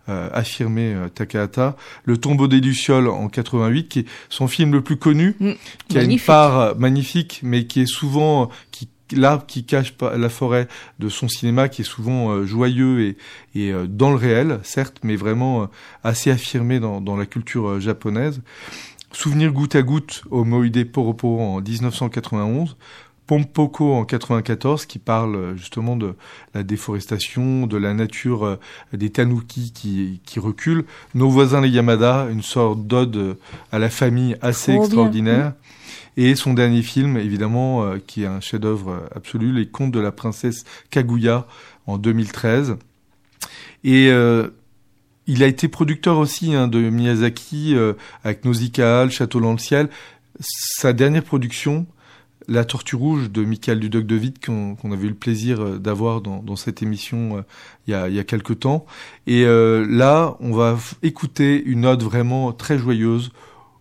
[0.08, 1.76] euh, affirmé, Takahata.
[2.04, 5.52] Le tombeau des lucioles en 88, qui est son film le plus connu, Mm.
[5.88, 10.30] qui a une part magnifique, mais qui est souvent qui l'arbre qui cache pas la
[10.30, 10.66] forêt
[10.98, 13.16] de son cinéma, qui est souvent joyeux et,
[13.54, 15.66] et euh, dans le réel, certes, mais vraiment euh,
[16.02, 18.40] assez affirmé dans, dans la culture japonaise.
[19.12, 22.76] Souvenir goutte à goutte au Moide Poropo en 1991.
[23.26, 26.14] Pompoko en 94 qui parle euh, justement de
[26.54, 28.56] la déforestation, de la nature euh,
[28.92, 30.84] des tanuki qui, qui reculent.
[31.14, 33.34] Nos voisins les Yamada, une sorte d'ode euh,
[33.72, 34.84] à la famille assez Trop bien.
[34.84, 35.52] extraordinaire.
[36.16, 40.64] Et son dernier film, évidemment, qui est un chef-d'œuvre absolu, Les Contes de la princesse
[40.90, 41.44] Kaguya
[41.88, 42.76] en 2013.
[43.84, 44.48] Et euh,
[45.26, 47.92] il a été producteur aussi hein, de Miyazaki euh,
[48.24, 49.88] avec Nausicaa, Le Château dans le ciel.
[50.40, 51.86] Sa dernière production,
[52.48, 55.78] La Tortue Rouge de Michael Dudoc de Witt, qu'on qu'on avait eu le plaisir euh,
[55.78, 57.42] d'avoir dans, dans cette émission euh,
[57.86, 58.86] il y a, il y a quelques temps.
[59.26, 63.30] Et euh, là, on va écouter une note vraiment très joyeuse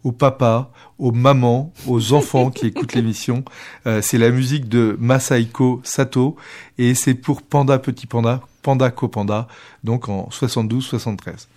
[0.04, 3.43] aux papas, aux mamans, aux enfants qui écoutent l'émission.
[3.88, 6.36] Euh, c'est la musique de Masaiko Sato
[6.78, 9.47] et c'est pour Panda Petit Panda, Panda Co Panda,
[9.84, 11.47] donc en 72-73.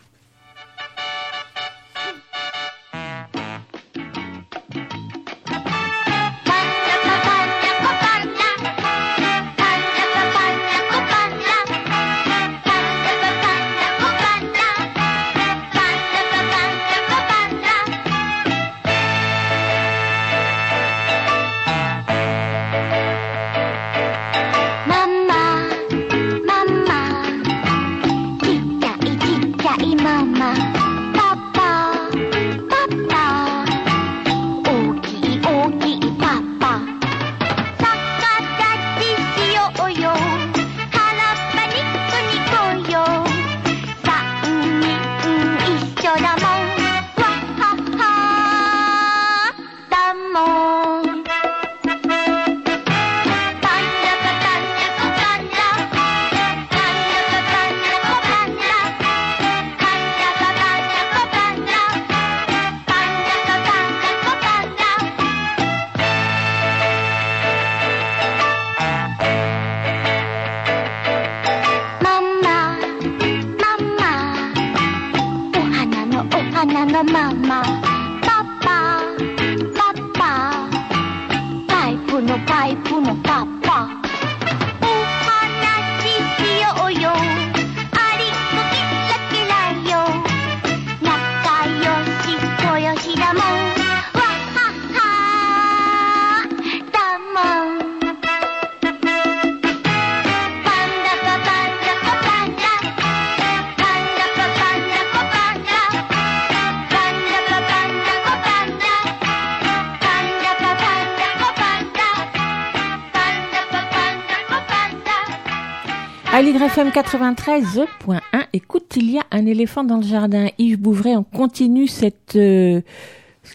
[116.77, 116.83] ダ。
[116.83, 118.21] À l'YFM 93.1,
[118.53, 120.49] écoute, il y a un éléphant dans le jardin.
[120.59, 122.81] Yves Bouvray, on continue cette, euh,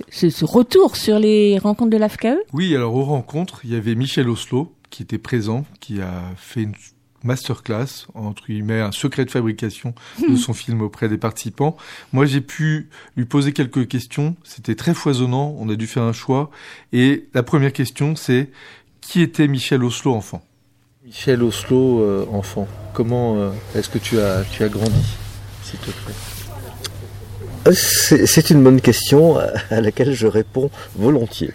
[0.09, 3.95] ce, ce retour sur les rencontres de l'AFKE Oui, alors aux rencontres, il y avait
[3.95, 6.73] Michel Oslo qui était présent, qui a fait une
[7.23, 9.93] masterclass, entre guillemets, un secret de fabrication
[10.27, 11.77] de son film auprès des participants.
[12.13, 14.35] Moi, j'ai pu lui poser quelques questions.
[14.43, 15.55] C'était très foisonnant.
[15.59, 16.49] On a dû faire un choix.
[16.91, 18.49] Et la première question, c'est
[18.99, 20.41] qui était Michel Oslo enfant?
[21.03, 25.17] Michel Oslo, euh, enfant, comment euh, est-ce que tu as, tu as grandi,
[25.63, 26.13] s'il te plaît?
[27.67, 31.53] Euh, C'est une bonne question à laquelle je réponds volontiers.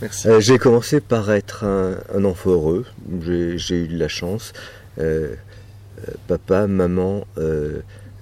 [0.00, 0.28] Merci.
[0.28, 2.86] Euh, J'ai commencé par être un, un enfant heureux.
[3.56, 4.52] J'ai eu de la chance.
[6.28, 7.26] Papa, maman,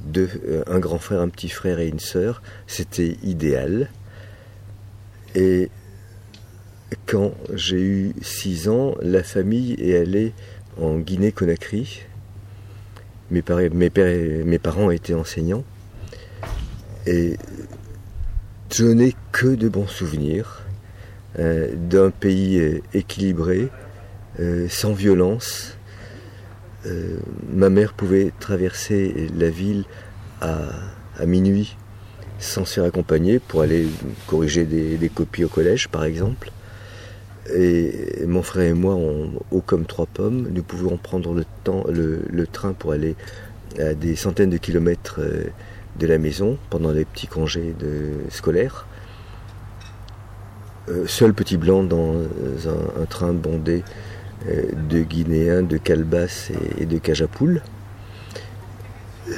[0.00, 0.30] deux,
[0.66, 2.40] un grand frère, un petit frère et une sœur.
[2.66, 3.90] C'était idéal.
[5.34, 5.70] Et
[7.06, 10.32] quand j'ai eu 6 ans, la famille est allée
[10.80, 12.02] en Guinée-Conakry.
[13.30, 13.42] Mes,
[14.58, 15.64] parents étaient enseignants.
[17.06, 17.36] Et
[18.72, 20.62] je n'ai que de bons souvenirs
[21.38, 23.68] euh, d'un pays euh, équilibré,
[24.40, 25.76] euh, sans violence.
[27.52, 29.84] Ma mère pouvait traverser la ville
[30.40, 30.70] à,
[31.26, 31.76] minuit
[32.38, 33.86] sans se faire accompagner pour aller
[34.26, 36.50] corriger des copies au collège, par exemple.
[37.54, 42.72] Et mon frère et moi, on, haut comme trois pommes, nous pouvions prendre le, train
[42.72, 43.16] pour aller
[43.78, 45.44] à des centaines de kilomètres euh,
[45.98, 47.74] de la maison pendant les petits congés
[48.28, 48.86] scolaires.
[50.88, 53.82] Euh, seul petit blanc dans un, un train bondé
[54.48, 57.62] euh, de Guinéens, de Calbas et, de Cajapoules.
[59.28, 59.34] Euh,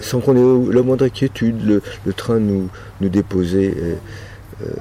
[0.00, 2.68] sans qu'on ait la moindre inquiétude, le, train nous,
[3.00, 3.94] nous déposait euh,
[4.62, 4.72] euh,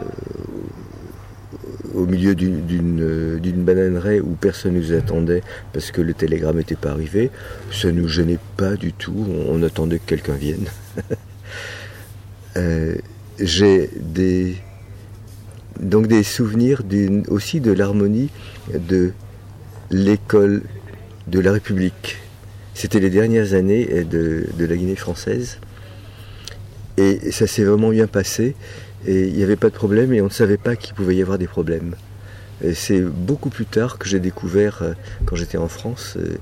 [1.93, 5.41] au milieu d'une- d'une euh, bananeraie où personne nous attendait
[5.73, 7.31] parce que le télégramme n'était pas arrivé.
[7.71, 10.67] Ça nous gênait pas du tout, on, attendait que quelqu'un vienne.
[12.57, 12.95] Euh,
[13.39, 14.55] J'ai des
[15.79, 16.81] donc des souvenirs
[17.29, 18.29] aussi de l'harmonie
[18.73, 19.11] de
[19.91, 20.63] l'école
[21.27, 22.17] de la République.
[22.73, 25.59] C'était les dernières années euh, de, de la Guinée française.
[26.97, 28.55] Et ça s'est vraiment bien passé.
[29.05, 31.21] Et il n'y avait pas de problème et on ne savait pas qu'il pouvait y
[31.21, 31.95] avoir des problèmes.
[32.73, 34.93] C'est beaucoup plus tard que j'ai découvert, euh,
[35.25, 36.37] quand j'étais en France, euh,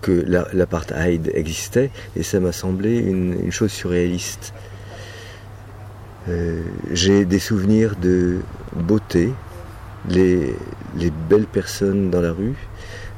[0.00, 4.54] que la- l'apartheid existait et ça m'a semblé une, chose surréaliste.
[6.28, 8.38] Euh, j'ai des souvenirs de
[8.74, 9.30] beauté,
[10.08, 10.54] les,
[10.96, 12.54] les belles personnes dans la rue.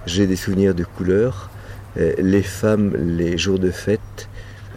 [0.06, 1.50] J'ai des souvenirs de couleurs,
[1.96, 4.28] les femmes, les jours de fête,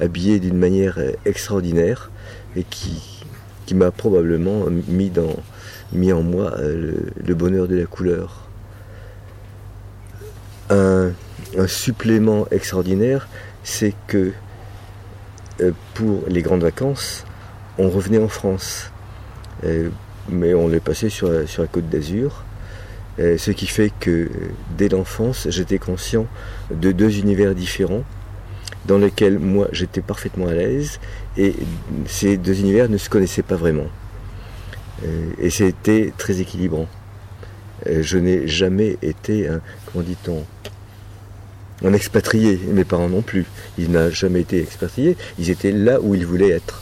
[0.02, 2.12] habillées d'une manière extraordinaire
[2.58, 3.13] et qui,
[3.74, 5.36] m'a probablement mis, dans,
[5.92, 6.94] mis en moi euh,
[7.26, 8.48] le, bonheur de la couleur.
[10.70, 11.12] Un,
[11.68, 13.28] supplément extraordinaire,
[13.64, 14.32] c'est que
[15.62, 17.26] euh, pour les grandes vacances,
[17.78, 18.92] on revenait en France.
[19.64, 19.90] Euh,
[20.30, 22.44] mais on les passait sur, la- côte d'Azur.
[23.20, 24.28] Ce qui fait que
[24.76, 26.26] dès l'enfance, j'étais conscient
[26.72, 28.04] de deux univers différents
[28.86, 31.00] dans lesquels moi j'étais parfaitement à l'aise
[31.38, 31.56] et
[32.08, 33.88] ces deux univers ne se connaissaient pas vraiment.
[35.06, 36.88] Euh, et c'était très équilibrant.
[37.88, 40.46] Euh, je n'ai jamais été un, comment dit-on,
[41.84, 43.46] un expatrié, mes parents non plus.
[43.78, 46.82] Ils n'ont jamais été expatriés, ils étaient là où ils voulaient être.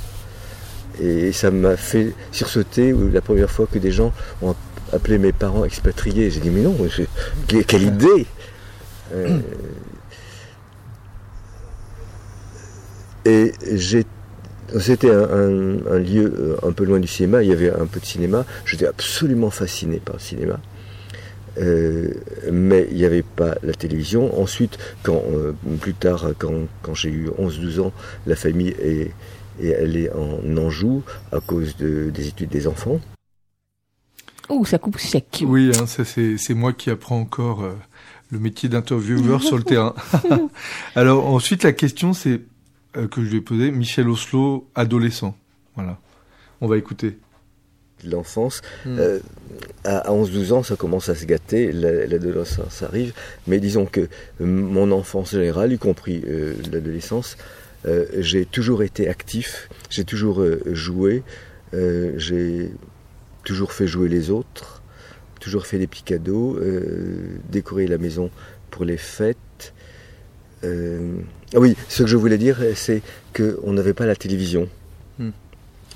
[1.02, 4.12] Et ça m'a fait sursauter la première fois que des gens
[4.42, 4.56] ont
[4.92, 6.30] appelé mes parents expatriés.
[6.30, 6.76] J'ai dit mais non,
[7.48, 8.28] quelle idée
[9.14, 9.40] Euh,
[13.26, 14.06] Et j'ai
[14.80, 17.86] c'était un, un- un lieu euh, un peu loin du cinéma, il y avait un
[17.86, 20.60] peu de cinéma, j'étais absolument fasciné par le cinéma.
[21.58, 22.14] Euh,
[22.52, 24.40] mais il n'y avait pas la télévision.
[24.42, 27.92] Ensuite, quand, euh, plus tard, quand, quand j'ai eu 11-12 ans,
[28.26, 29.12] la famille est,
[29.62, 31.04] est allée en Anjou
[31.34, 33.02] à cause de- des études des enfants.
[34.48, 35.44] Oh, ça coupe sec.
[35.46, 37.72] Oui, hein, ça c'est c'est moi qui apprends encore euh,
[38.32, 39.94] le métier d'intervieweur sur le terrain.
[40.96, 42.42] Alors ensuite la question c'est
[42.94, 45.36] que je lui ai posée, Michel Oslo, adolescent.
[45.76, 46.00] Voilà.
[46.62, 47.18] On va écouter.
[48.04, 48.62] de l'enfance.
[48.86, 48.98] Mm.
[49.00, 49.20] Euh,
[49.84, 53.14] à à 11-12 ans, ça commence à se gâter, la- l'adolescence arrive,
[53.46, 54.08] mais disons que euh,
[54.40, 57.38] mon enfance générale, y compris euh, l'adolescence,
[57.86, 61.22] euh, j'ai toujours été actif, j'ai toujours euh, joué,
[61.76, 62.72] euh, j'ai
[63.44, 64.82] toujours fait jouer les autres,
[65.40, 68.32] toujours fait des petits cadeaux, euh, décoré la maison
[68.72, 69.74] pour les fêtes.
[70.64, 71.16] Euh,
[71.54, 73.02] ah oui, ce que je voulais dire, c'est
[73.36, 74.68] qu'on n'avait pas la télévision.
[75.20, 75.30] Hmm.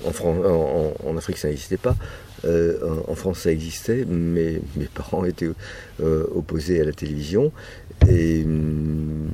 [0.04, 1.96] En, Afrique, ça n'existait pas.
[2.44, 5.48] Euh, en, en France, ça existait, mais mes parents étaient
[6.02, 7.50] euh, opposés à la télévision.
[8.08, 9.28] Et hum,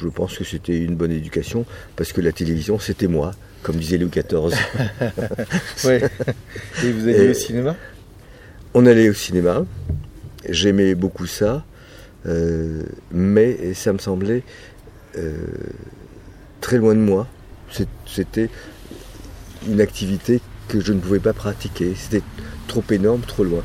[0.00, 1.64] je pense que c'était une bonne éducation,
[1.96, 4.54] parce que la télévision, c'était moi, comme disait Louis XIV.
[5.84, 6.02] Ouais.
[6.84, 7.76] Et vous alliez Et- au cinéma?
[8.74, 9.64] On allait au cinéma,
[10.48, 11.64] j'aimais beaucoup ça,
[12.26, 14.42] euh, mais ça me semblait euh,
[16.60, 17.26] très loin de moi.
[18.06, 18.50] C'était
[19.66, 21.94] une activité que je ne pouvais pas pratiquer.
[21.94, 22.22] C'était
[22.68, 23.62] trop énorme, trop loin.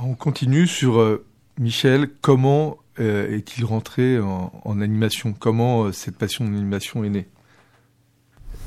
[0.00, 1.24] On continue sur euh,
[1.58, 2.08] Michel.
[2.20, 5.32] Comment euh, est-il rentré en, en animation?
[5.32, 7.26] Comment euh, cette passion de l'animation est née?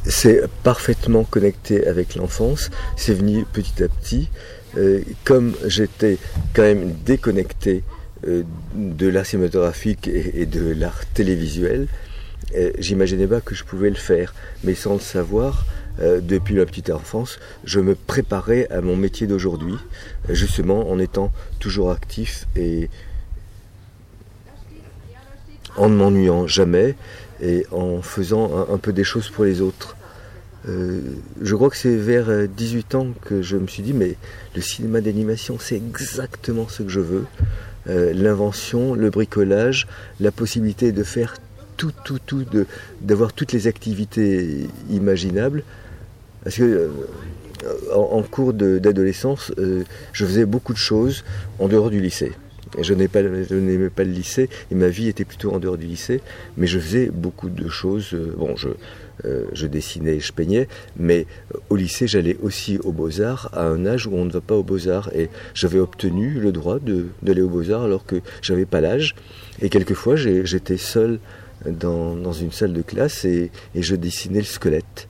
[0.04, 2.70] C'est parfaitement connecté avec l'enfance.
[2.98, 4.30] C'est venu petit à petit.
[4.76, 6.18] Euh, comme j'étais
[6.54, 11.88] quand même déconnecté euh, de l'art cinématographique et, de l'art télévisuel,
[12.56, 14.34] euh, j'imaginais pas que je pouvais le faire.
[14.64, 15.66] Mais sans le savoir,
[16.00, 19.76] euh, depuis ma petite enfance, je me préparais à mon métier d'aujourd'hui,
[20.30, 22.90] euh, justement en étant toujours actif et
[25.78, 26.96] en ne m'ennuyant jamais
[27.42, 29.96] et en faisant un, peu des choses pour les autres.
[30.68, 31.02] euh,
[31.42, 34.16] je crois que c'est vers euh, 18 ans que je me suis dit, mais
[34.56, 37.26] le cinéma d'animation, c'est exactement ce que je veux.
[37.88, 39.88] Euh, L'invention, le bricolage,
[40.20, 41.36] la possibilité de faire
[41.78, 42.46] tout, tout, tout,
[43.02, 45.64] d'avoir toutes les activités imaginables.
[46.44, 46.90] Parce que euh,
[47.94, 51.24] en, cours d'adolescence, euh, je faisais beaucoup de choses
[51.60, 52.34] en dehors du lycée.
[52.80, 56.22] Je n'aimais pas, pas le lycée et ma vie était plutôt en dehors du lycée,
[56.56, 58.16] mais je faisais beaucoup de choses.
[58.38, 58.70] Bon, je,
[59.26, 63.86] euh, je dessinais, je peignais, mais euh, au lycée, j'allais aussi aux Beaux-Arts à un
[63.86, 65.10] âge où on ne va pas aux Beaux-Arts.
[65.14, 66.80] Et j'avais obtenu le droit
[67.22, 69.16] d'aller aux Beaux-Arts alors que j'avais pas l'âge.
[69.62, 71.20] Et quelquefois, j'étais seul
[71.66, 75.08] dans, dans une salle de classe et, et je dessinais le squelette.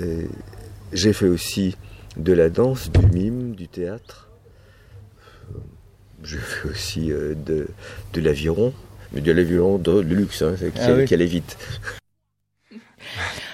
[0.00, 0.24] Euh,
[0.92, 1.76] j'ai fait aussi
[2.16, 4.28] de la danse, du mime, du théâtre.
[6.24, 7.68] Je fais aussi de,
[8.12, 8.72] de l'aviron,
[9.12, 11.04] mais de l'aviron de, de luxe, hein, qui, Ah oui.
[11.04, 11.56] qui allait vite.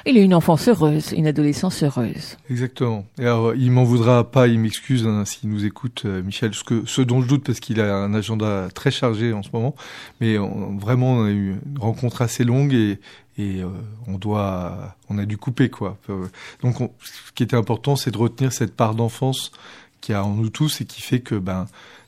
[0.06, 2.36] Il a une enfance heureuse, une adolescence heureuse.
[2.50, 3.04] Exactement.
[3.18, 6.64] Et alors, il m'en voudra pas, il m'excuse hein, s'il nous écoute, euh, Michel, ce,
[6.64, 9.74] que, ce dont je doute parce qu'il a un agenda très chargé en ce moment.
[10.20, 12.98] Mais vraiment, on a eu une rencontre assez longue et,
[13.38, 13.66] et euh,
[14.06, 15.96] on doit, on a dû couper quoi.
[16.10, 16.26] Euh,
[16.62, 19.52] Donc, on- ce qui était important, c'est de retenir cette part d'enfance
[20.00, 21.66] qu'il y a en nous tous et qui fait que ben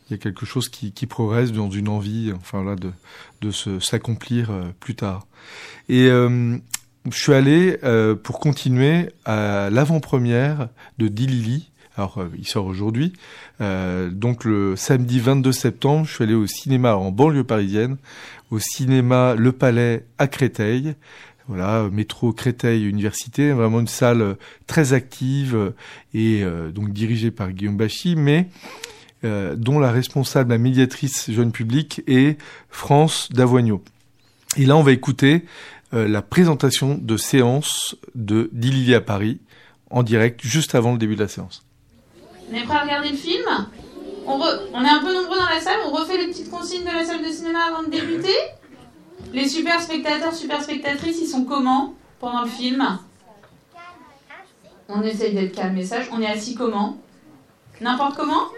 [0.08, 2.90] il y a quelque chose qui, qui progresse dans une envie, enfin là, de,
[3.42, 5.26] de s'accomplir euh, plus tard.
[5.88, 6.56] Et euh,
[7.08, 11.70] je suis allé euh, pour continuer à l'avant-première de Dilili.
[11.96, 13.14] Alors, euh, il sort aujourd'hui.
[13.60, 17.96] Euh, donc, le samedi 22 septembre, je suis allé au cinéma en banlieue parisienne,
[18.50, 20.94] au cinéma Le Palais à Créteil.
[21.48, 24.36] Voilà, métro Créteil Université, vraiment une salle
[24.68, 25.72] très active
[26.14, 28.46] et donc dirigée par Guillaume Bachy, mais
[29.24, 32.38] dont la responsable, la médiatrice jeune public est
[32.68, 33.82] France Davoigneau.
[34.56, 35.44] Et là, on va écouter
[35.94, 39.40] euh, la présentation de séance de Dilili à Paris
[39.90, 41.64] en direct juste avant le début de la séance.
[42.50, 43.44] On est prêt à regarder le film?
[44.26, 47.04] On est un peu nombreux dans la salle, on refait les petites consignes de la
[47.04, 48.36] salle de cinéma avant de débuter?
[49.32, 52.98] Les super spectateurs, super spectatrices, ils sont comment pendant le film?
[54.88, 56.08] On essaye d'être calme et sage.
[56.12, 56.98] On est assis comment?
[57.80, 58.48] N'importe comment?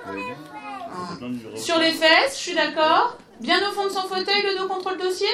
[1.57, 3.19] Sur les fesses, je suis d'accord.
[3.41, 5.29] Bien au fond de son fauteuil, le dos contre le dossier?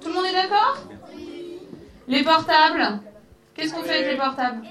[0.00, 0.78] Tout le monde est d'accord?
[2.08, 3.00] Les portables
[3.54, 4.62] Qu'est-ce qu'on fait avec les portables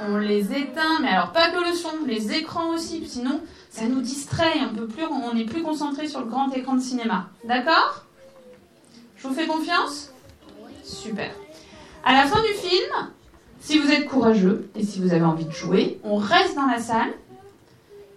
[0.00, 4.00] On les éteint, mais alors pas que le son, les écrans aussi, sinon ça nous
[4.00, 7.28] distrait un peu plus, on est plus concentré sur le grand écran de cinéma.
[7.44, 8.04] D'accord?
[9.16, 10.12] Je vous fais confiance?
[10.84, 11.30] Super.
[12.04, 13.10] À la fin du film,
[13.58, 16.78] si vous êtes courageux et si vous avez envie de jouer, on reste dans la
[16.78, 17.12] salle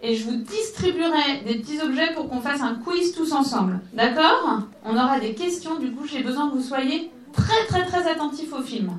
[0.01, 3.79] et je vous distribuerai des petits objets pour qu'on fasse un quiz tous ensemble.
[3.93, 4.61] D'accord?
[4.85, 8.53] On aura des questions, du coup j'ai besoin que vous soyez très très très attentifs
[8.53, 8.91] au film.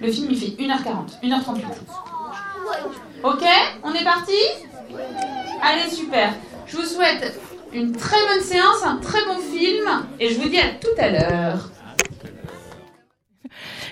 [0.00, 1.64] Le film il fait 1h40, 1h38.
[3.22, 3.44] Ok
[3.82, 4.32] On est parti
[5.62, 6.34] Allez super.
[6.66, 7.40] Je vous souhaite
[7.72, 11.10] une très bonne séance, un très bon film et je vous dis à tout à
[11.10, 11.70] l'heure.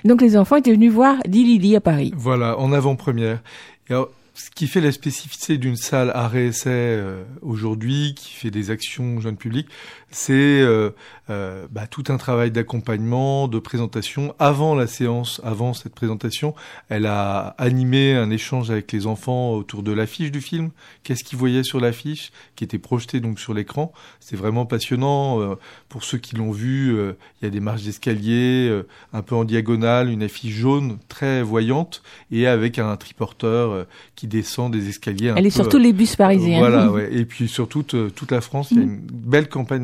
[0.04, 2.12] Donc les enfants étaient venus voir Dilili à Paris.
[2.16, 3.40] Voilà, en avant-première.
[3.88, 8.32] Et alors, ce qui fait la spécificité d'une salle art et essai euh, aujourd'hui, qui
[8.32, 9.68] fait des actions jeunes publics,
[10.14, 10.90] c'est euh,
[11.30, 14.34] euh, bah, tout un travail d'accompagnement, de présentation.
[14.38, 16.54] Avant la séance, avant cette présentation,
[16.88, 20.70] elle a animé un échange avec les enfants autour de l'affiche du film.
[21.02, 23.92] Qu'est-ce qu'ils voyaient sur l'affiche, qui était projetée donc sur l'écran.
[24.20, 25.40] C'est vraiment passionnant.
[25.40, 25.54] euh,
[25.88, 28.82] pour ceux qui l'ont vu, euh, il y a des marches d'escalier,
[29.12, 33.86] un peu en diagonale, une affiche jaune très voyante et avec un triporteur
[34.16, 35.30] qui descend des escaliers.
[35.30, 36.58] un Elle est peu, sur tous les bus parisiens.
[36.58, 37.08] Voilà, ouais.
[37.12, 39.82] Et puis sur toute, toute la France, il y a une belle campagne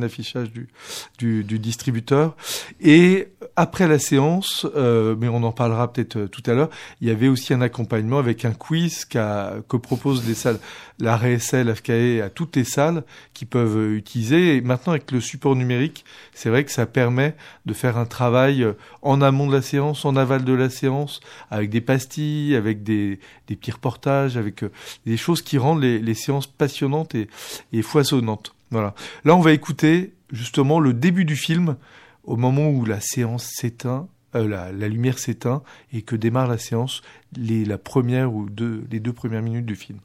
[1.19, 2.37] du, distributeur.
[2.81, 7.09] Et après la séance, euh, mais on en parlera peut-être euh, tout à l'heure, il
[7.09, 10.59] y avait aussi un accompagnement avec un quiz qu'a, que proposent les salles,
[10.99, 13.05] la RSL, FKE, à toutes les salles
[13.35, 14.57] qui peuvent euh, utiliser.
[14.57, 16.05] Et maintenant, avec le support numérique,
[16.35, 18.67] c'est vrai que ça permet de faire un travail
[19.03, 23.21] en amont de la séance, en aval de la séance, avec des pastilles, avec des,
[23.47, 24.65] des petits reportages, avec
[25.07, 27.29] des choses qui rendent les, les séances passionnantes et,
[27.73, 28.55] et foisonnantes.
[28.71, 28.95] Voilà.
[29.25, 31.77] Là, on va écouter justement le début du film
[32.25, 35.63] au moment où la séance s'éteint, euh, la, lumière s'éteint
[35.93, 37.03] et que démarre la séance,
[37.37, 39.99] les, la première ou deux, les deux premières minutes du film.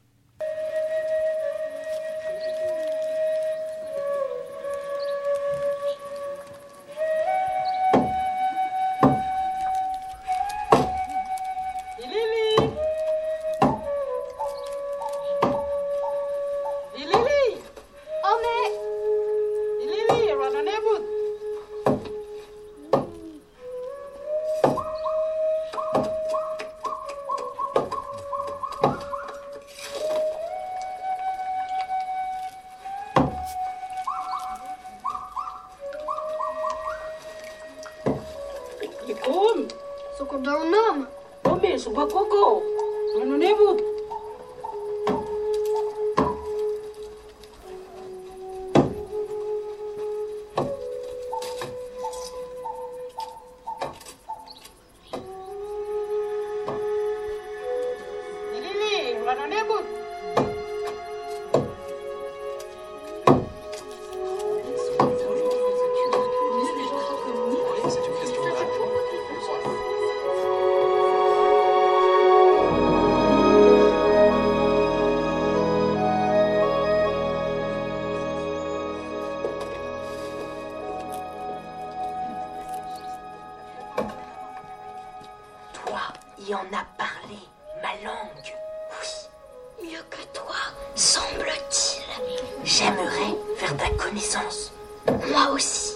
[95.08, 95.94] Moi aussi.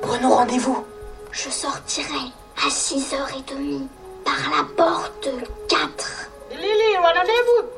[0.00, 0.84] Prenons rendez-vous.
[1.32, 3.86] Je sortirai à 6h30
[4.24, 5.28] par la porte
[5.68, 6.30] 4.
[6.50, 7.68] Lili, ano nebut?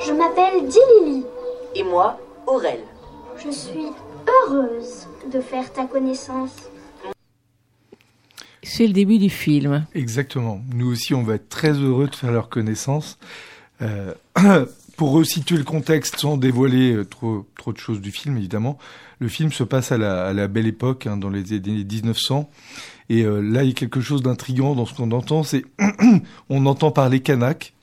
[0.00, 1.26] Je m'appelle Dilili.
[1.74, 2.16] Et moi,
[2.46, 2.82] Aurel.
[3.36, 3.92] Je suis
[4.46, 6.70] heureuse de faire ta connaissance.
[8.62, 9.86] C'est le début du film.
[9.94, 10.60] Exactement.
[10.74, 13.18] Nous aussi, on va être très heureux de faire leur connaissance.
[13.80, 14.14] Euh,
[14.96, 18.78] pour resituer le contexte sans dévoiler euh, trop, trop de choses du film, évidemment,
[19.20, 22.50] le film se passe à la, à la belle époque, hein, dans les années 1900.
[23.08, 25.64] Et euh, là, il y a quelque chose d'intriguant dans ce qu'on entend, c'est
[26.50, 27.74] on entend parler kanak.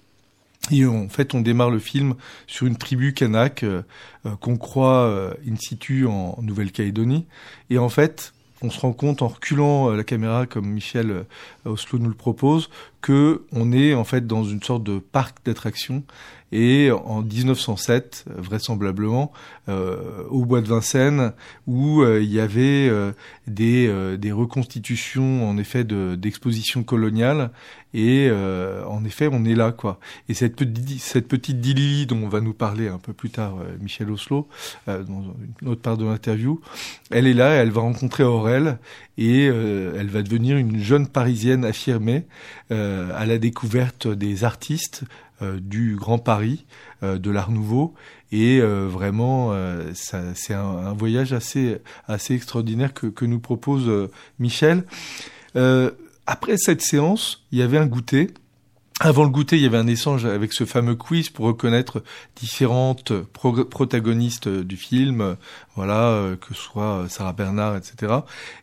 [0.72, 2.16] Et en fait, on démarre le film
[2.48, 3.84] sur une tribu kanak euh,
[4.26, 7.26] euh, qu'on croit euh, in situ en Nouvelle-Calédonie.
[7.70, 11.26] Et en fait, on se rend compte en reculant euh, la caméra, comme Michel
[11.66, 12.70] Oslo nous le propose,
[13.06, 16.04] que on est en fait dans une sorte de parc d'attractions.
[16.52, 19.34] Et en 1907, vraisemblablement,
[19.68, 21.34] euh, au bois de Vincennes,
[21.68, 23.12] où euh, il y avait euh,
[23.48, 27.52] des, euh, des reconstitutions en effet de- d'expositions coloniales.
[27.94, 30.00] Et euh, en effet, on est là, quoi.
[30.30, 33.56] Et cette petite, cette petite Dilili dont on va nous parler un peu plus tard,
[33.82, 34.48] Michel Oslo,
[34.88, 35.24] dans
[35.62, 36.62] une autre part de l'interview,
[37.10, 38.78] elle est là, elle va rencontrer Aurel
[39.18, 42.26] et euh, elle va devenir une jeune Parisienne affirmée
[42.72, 45.04] euh, à la découverte des artistes
[45.42, 46.66] euh, du Grand Paris,
[47.04, 47.94] euh, de l'Art Nouveau.
[48.32, 54.10] Et euh, vraiment, euh, c'est un, un voyage assez, assez extraordinaire que, que nous propose
[54.40, 54.84] Michel.
[56.28, 58.32] Après cette séance, il y avait un goûter.
[59.02, 62.02] Avant le goûter, il y avait un échange avec ce fameux quiz pour reconnaître
[62.38, 65.36] différentes pro- protagonistes du film,
[65.76, 68.14] voilà, euh, que ce soit euh, Sarah Bernard, etc.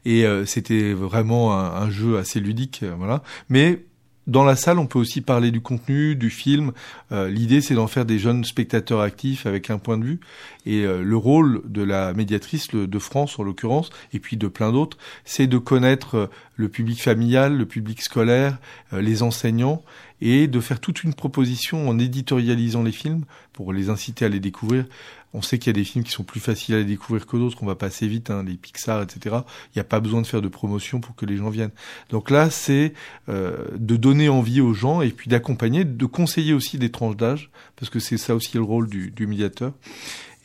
[0.06, 3.22] Et euh, c'était vraiment un, jeu assez ludique, voilà.
[3.50, 3.84] Mais
[4.26, 6.70] dans la salle, on peut aussi parler du contenu, du film.
[7.10, 10.20] L'idée, c'est d'en faire des jeunes spectateurs actifs avec un point de vue.
[10.64, 14.96] Et le rôle de la médiatrice de France, en l'occurrence, et puis de plein d'autres,
[15.24, 18.58] c'est de connaître le public familial, le public scolaire,
[18.92, 19.82] les enseignants,
[20.24, 24.38] et de faire toute une proposition en éditorialisant les films pour les inciter à les
[24.38, 24.86] découvrir.
[25.34, 27.58] On sait qu'il y a des films qui sont plus faciles à découvrir que d'autres.
[27.60, 29.36] On va passer vite, hein, les Pixar, etc.
[29.74, 31.72] Il n'y a pas besoin de faire de promotion pour que les gens viennent.
[32.10, 32.92] Donc là, c'est
[33.28, 37.50] euh, de donner envie aux gens et puis d'accompagner, de conseiller aussi des tranches d'âge,
[37.74, 39.72] parce que c'est ça aussi le rôle du, du médiateur.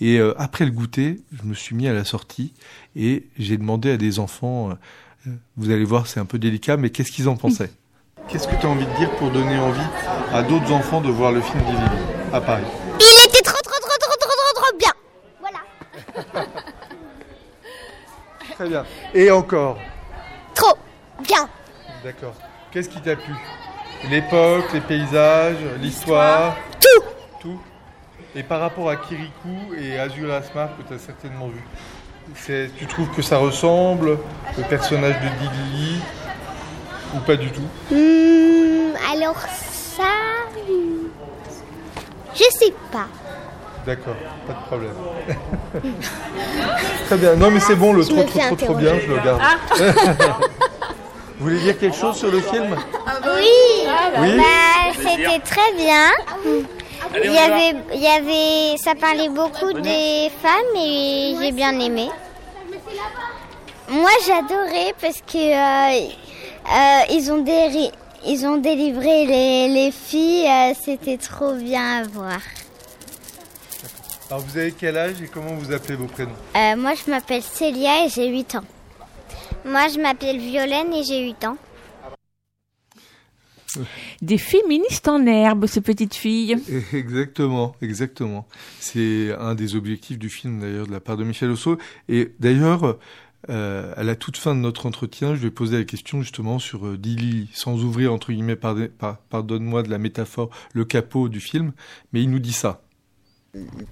[0.02, 2.54] Et euh, après le goûter, je me suis mis à la sortie
[2.96, 6.90] et j'ai demandé à des enfants, euh, vous allez voir, c'est un peu délicat, mais
[6.90, 7.72] qu'est-ce qu'ils en pensaient?
[8.28, 9.88] Qu'est-ce que tu as envie de dire pour donner envie
[10.34, 11.80] à d'autres enfants de voir le film Lily
[12.34, 12.66] à Paris?
[13.00, 14.92] Il était trop, trop, trop, trop, trop, trop, trop bien.
[15.40, 16.46] Voilà.
[18.56, 18.86] Très bien.
[19.14, 19.78] Et encore?
[20.54, 20.78] Trop
[21.26, 21.48] bien.
[22.04, 22.34] D'accord.
[22.72, 23.34] Qu'est-ce qui t'a plu?
[24.10, 26.58] L'époque, les paysages, l'histoire?
[26.82, 27.04] Tout
[27.40, 27.62] Tout
[28.36, 31.64] Et par rapport à Kirikou et Azur Asmar que tu as certainement vu,
[32.78, 34.20] tu trouves que ça ressemble
[34.58, 36.02] le personnage de Dilili
[37.16, 40.04] ou pas du tout Hmm, alors ça...
[42.36, 43.08] Je sais pas.
[43.86, 44.94] D'accord, pas de problème.
[47.08, 47.36] Très bien.
[47.36, 49.42] Non mais c'est bon, le Je trop trop trop trop bien, je le garde.
[51.40, 52.76] Vous voulez dire quelque chose sur le film?
[53.36, 53.88] Oui,
[54.20, 54.38] Oui.
[54.38, 56.10] bah, c'était très bien.
[57.24, 62.10] Il y avait, il y avait, ça parlait beaucoup des femmes et j'ai bien aimé.
[63.90, 66.10] Moi, j'adorais parce que euh,
[67.10, 67.92] ils ont déri-
[68.26, 70.46] ils ont délivré les, les filles.
[70.48, 72.40] euh, c'était trop bien à voir.
[74.30, 76.32] Alors vous avez quel âge et comment vous appelez vos prénoms?
[76.56, 78.64] Euh, moi, je m'appelle Célia et j'ai 8 ans.
[79.66, 81.58] Moi, je m'appelle Violaine et j'ai 8 ans.
[84.22, 86.58] Des féministes en herbe, ces petites filles.
[86.94, 88.48] Exactement, exactement.
[88.80, 91.78] C'est un des objectifs du film d'ailleurs de la part de Michel Osso.
[92.10, 92.98] Et d'ailleurs,
[93.50, 96.86] euh, à la toute fin de notre entretien, je vais poser la question justement sur
[96.88, 101.40] euh, Dilly, sans ouvrir entre guillemets, pardon- par- pardonne-moi de la métaphore, le capot du
[101.40, 101.72] film,
[102.14, 102.82] mais il nous dit ça.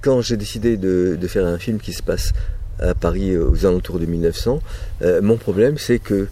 [0.02, 2.34] Quand j'ai décidé de, de faire un film qui se passe
[2.80, 4.62] à Paris euh, aux alentours de 1900,
[5.02, 6.28] euh, mon problème c'est que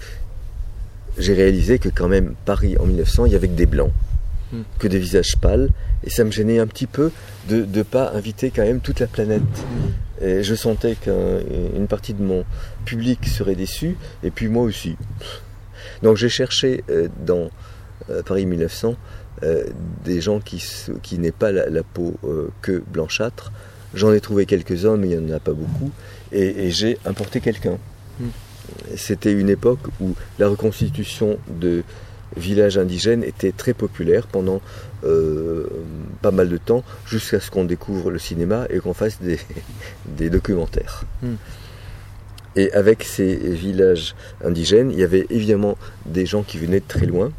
[1.18, 3.92] j'ai réalisé que quand même Paris en 1900, il y avait que des blancs,
[4.52, 4.62] Hmm.
[4.78, 5.70] que des visages pâles,
[6.04, 7.12] et ça me gênait un petit peu
[7.50, 9.42] de ne pas inviter quand même toute la planète.
[10.22, 12.46] Et je sentais qu'une partie de mon
[12.86, 14.96] public serait déçue, et puis moi aussi.
[16.02, 17.50] Donc j'ai cherché euh, dans
[18.10, 18.96] euh, Paris 1900
[19.42, 19.66] euh,
[20.04, 20.64] des gens qui,
[21.02, 22.16] qui n'aient pas la, la peau
[22.62, 23.52] que blanchâtre.
[23.94, 25.92] J'en ai trouvé quelques-uns, mais il n'y en a pas beaucoup.
[26.32, 27.78] Et, et j'ai importé quelqu'un.
[28.20, 28.26] Mm.
[28.96, 31.84] C'était une époque où la reconstitution de
[32.38, 34.62] villages indigènes était très populaire pendant
[35.04, 35.68] euh,
[36.22, 39.40] pas mal de temps, jusqu'à ce qu'on découvre le cinéma et qu'on fasse des,
[40.06, 41.04] des documentaires.
[41.22, 41.34] Mm.
[42.56, 47.08] Et avec ces villages indigènes, il y avait évidemment des gens qui venaient de très
[47.08, 47.32] loin,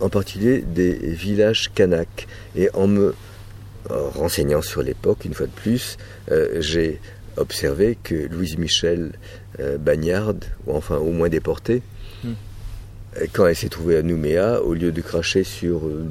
[0.00, 2.26] en particulier des villages kanaks.
[2.56, 3.14] Et en me
[3.88, 5.98] renseignant sur l'époque, une fois de plus,
[6.30, 7.00] euh, j'ai
[7.36, 9.12] observé que Louise Michel
[9.60, 11.82] euh, Bagnarde, ou enfin au moins déportée,
[13.32, 16.06] quand elle s'est trouvée à Nouméa, au lieu de cracher sur euh,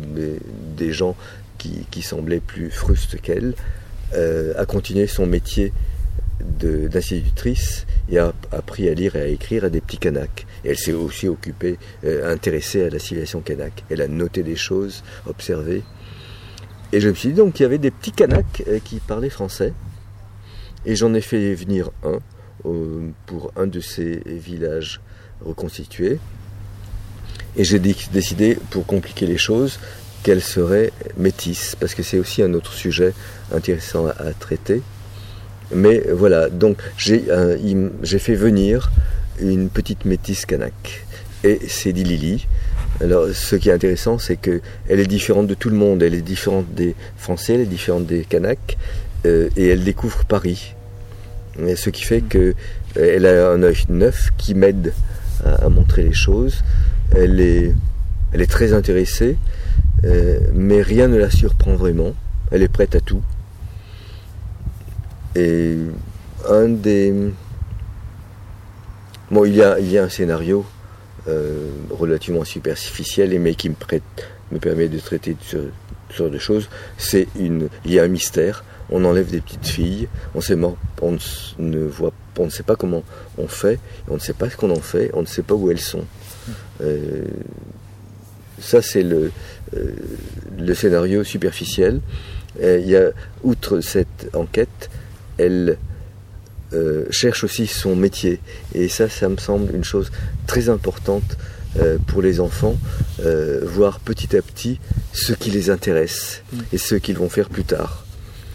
[0.78, 1.16] des, gens
[1.58, 3.54] qui, semblaient plus frustes qu'elle,
[4.14, 5.72] euh, a continué son métier
[6.42, 10.46] d'institutrice et a appris à lire et à écrire à des petits Kanaks.
[10.66, 13.84] Elle s'est aussi occupée, euh, intéressée à la civilisation kanak.
[13.90, 15.84] Elle a noté des choses, observé.
[16.92, 19.30] Et je me suis dit donc qu'il y avait des petits Kanaks euh, qui parlaient
[19.30, 19.74] français.
[20.86, 22.20] Et j'en ai fait venir un
[23.26, 25.02] pour un de ces villages
[25.44, 26.20] reconstitués.
[27.56, 29.80] Et j'ai dé- décidé, pour compliquer les choses,
[30.24, 33.14] qu'elle serait métisse, parce que c'est aussi un autre sujet
[33.54, 34.82] intéressant à, traiter.
[35.74, 37.20] Mais voilà, donc j'ai
[38.20, 38.92] fait venir
[39.40, 41.06] une petite métisse kanak.
[41.44, 42.48] Et c'est Dilili.
[43.02, 46.02] Alors, ce qui est intéressant, c'est que elle est différente de tout le monde.
[46.02, 48.78] Elle est différente des Français, elle est différente des Kanaks,
[49.26, 50.74] euh, et elle découvre Paris.
[51.76, 52.56] Ce qui fait que
[52.98, 54.94] euh, a un œil neuf qui m'aide
[55.44, 56.64] à montrer les choses.
[57.16, 59.38] Elle est, très intéressée,
[60.04, 62.14] euh, mais rien ne la surprend vraiment.
[62.52, 63.22] Elle est prête à tout.
[65.36, 65.78] Et
[66.50, 67.14] un des.
[69.32, 70.66] Bon, il y a, il y a un scénario
[71.28, 73.76] euh, relativement superficiel, mais qui me,
[74.60, 75.58] permet de traiter de ce,
[76.16, 76.70] genre de choses.
[76.98, 78.64] C'est une, il y a un mystère.
[78.90, 80.08] On enlève des petites filles.
[80.36, 81.18] On sait mort, on
[81.60, 83.04] ne voit, on ne sait pas comment
[83.38, 83.80] on fait.
[84.10, 85.12] On ne sait pas ce qu'on en fait.
[85.14, 86.06] On ne sait pas où elles sont.
[86.82, 87.24] Euh,
[88.60, 89.32] ça, c'est le,
[89.76, 89.92] euh,
[90.58, 92.02] le scénario superficiel.
[92.62, 93.10] Il y a,
[93.44, 94.90] outre cette enquête,
[95.38, 95.78] elle
[96.74, 98.40] euh, cherche aussi son métier.
[98.74, 100.12] Et ça, ça me semble une chose
[100.48, 101.38] très importante
[101.80, 102.78] euh, pour les enfants,
[103.24, 104.80] euh, voir petit à petit
[105.12, 106.42] ce qui les intéresse
[106.72, 108.06] et ce qu'ils vont faire plus tard.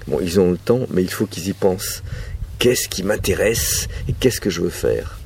[0.09, 2.03] Bon, ils ont le temps, mais il faut qu'ils y pensent.
[2.59, 5.18] Qu'est-ce qui m'intéresse et qu'est-ce que je veux faire?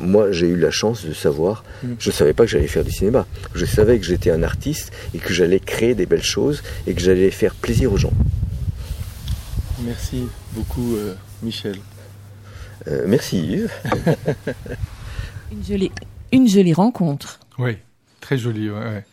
[0.00, 1.64] Moi, j'ai eu la chance de savoir,
[1.98, 3.26] je ne savais pas que j'allais faire du cinéma.
[3.54, 7.00] Je savais que j'étais un artiste et que j'allais créer des belles choses et que
[7.00, 8.12] j'allais faire plaisir aux gens.
[9.84, 11.76] Merci beaucoup, euh, Michel.
[12.88, 13.70] Euh, merci Yves.
[15.52, 15.92] Une jolie,
[16.32, 17.38] une jolie rencontre.
[17.58, 17.76] Oui,
[18.20, 18.70] très joli.
[18.70, 19.04] Ouais, ouais.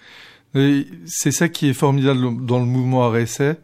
[0.56, 3.56] Et C'est ça qui est formidable dans le mouvement RSA.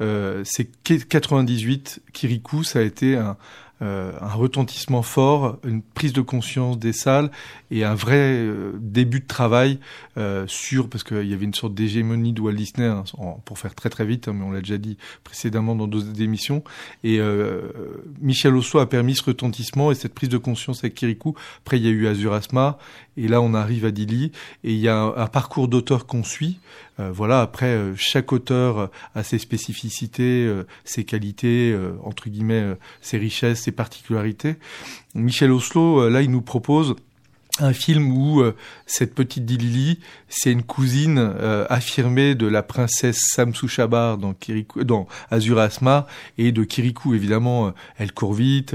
[0.00, 3.36] Euh, c'est que 98, Kirikou, ça a été un,
[3.82, 7.30] euh, un retentissement fort, une prise de conscience des salles
[7.74, 9.80] et un vrai euh, début de travail
[10.16, 13.02] euh, sur, parce qu'il y avait une sorte d'hégémonie de Walt Disney, hein,
[13.44, 16.62] pour faire très très vite, hein, mais on l'a déjà dit précédemment dans d'autres émissions.
[17.02, 17.62] Et euh,
[18.20, 21.34] Michel Oslo a permis ce retentissement et cette prise de conscience avec Kirikou.
[21.64, 22.78] Après, il y a eu Azurasma,
[23.16, 24.30] et là on arrive à Dili,
[24.62, 26.60] et il y a un, un parcours d'auteur qu'on suit.
[27.00, 30.48] Euh, voilà, après, euh, chaque auteur a ses spécificités,
[30.84, 34.56] ses qualités, entre guillemets, ses richesses, ses particularités.
[35.14, 36.94] Michel Oslo, euh, là, il nous propose
[37.60, 43.20] un film où euh, cette petite Dilili, c'est une cousine euh, affirmée de la princesse
[43.32, 45.06] Samsou Chabar dans, Kirikou, dans
[46.36, 47.14] et de Kirikou.
[47.14, 48.74] Évidemment, elle court vite,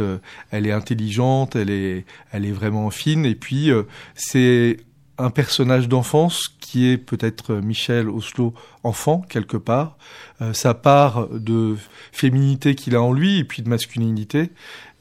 [0.52, 3.26] elle est intelligente, elle est, elle est vraiment fine.
[3.26, 3.70] Et puis,
[4.16, 4.78] c'est
[5.18, 8.54] un personnage d'enfance qui est peut-être Michel Oslo
[8.84, 9.98] enfant quelque part.
[10.40, 11.76] Euh, sa part de
[12.12, 14.52] féminité qu'il a en lui et puis de masculinité,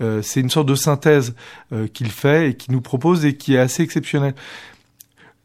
[0.01, 1.35] euh, c'est une sorte de synthèse
[1.75, 4.35] euh, qu'il fait et qui nous propose et qui est assez exceptionnelle.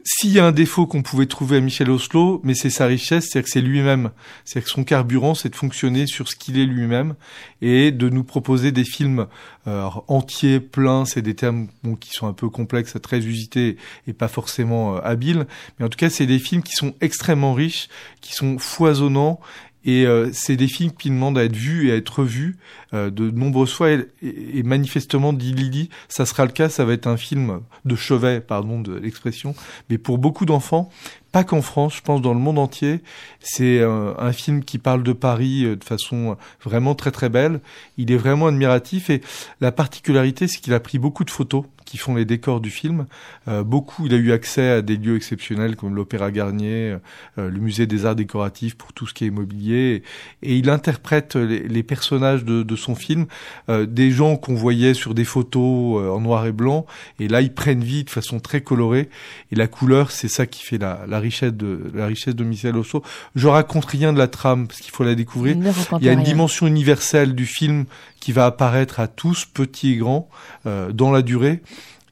[0.05, 3.29] S'il y a un défaut qu'on pouvait trouver à Michel Oslo, mais c'est sa richesse,
[3.31, 4.11] c'est que c'est lui-même.
[4.43, 7.15] C'est que son carburant, c'est de fonctionner sur ce qu'il est lui-même
[7.61, 9.27] et de nous proposer des films
[9.67, 11.05] euh, entiers, pleins.
[11.05, 13.77] C'est des termes bon, qui sont un peu complexes, très usités
[14.07, 15.47] et pas forcément euh, habiles.
[15.79, 17.87] Mais en tout cas, c'est des films qui sont extrêmement riches,
[18.19, 19.39] qui sont foisonnants
[19.85, 22.57] et euh, c'est des films qui demandent à être vus et à être revus
[22.93, 23.91] euh, de nombreuses fois.
[23.91, 26.69] Et, et manifestement, dit Lily, ça sera le cas.
[26.69, 29.55] Ça va être un film de chevet, pardon de l'expression.
[29.89, 30.89] Mais pour beaucoup d'enfants,
[31.31, 33.01] pas qu'en France, je pense dans le monde entier,
[33.39, 37.59] c'est euh, un film qui parle de Paris de façon vraiment très très belle.
[37.97, 39.21] Il est vraiment admiratif et
[39.59, 43.05] la particularité, c'est qu'il a pris beaucoup de photos qui font les décors du film.
[43.47, 46.97] Euh, beaucoup, il a eu accès à des lieux exceptionnels comme l'Opéra Garnier,
[47.37, 50.03] euh, le Musée des Arts Décoratifs pour tout ce qui est immobilier,
[50.41, 53.25] et, il interprète les, les personnages de, de, son film,
[53.69, 56.85] euh, des gens qu'on voyait sur des photos euh, en noir et blanc,
[57.19, 59.09] et là ils prennent vie de façon très colorée,
[59.51, 62.77] et la couleur, c'est ça qui fait la, la, richesse de la richesse de Michel
[62.77, 63.03] Osso.
[63.35, 65.55] Je raconte rien de la trame parce qu'il faut la découvrir.
[65.55, 66.23] Il y a une rien.
[66.23, 67.85] dimension universelle du film
[68.19, 70.29] qui va apparaître à tous, petits et grands,
[70.65, 71.61] euh, dans la durée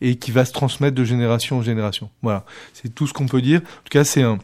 [0.02, 2.10] et qui va se transmettre de génération en génération.
[2.22, 2.44] Voilà,
[2.74, 3.60] c'est tout ce qu'on peut dire.
[3.60, 4.40] En tout cas, c'est un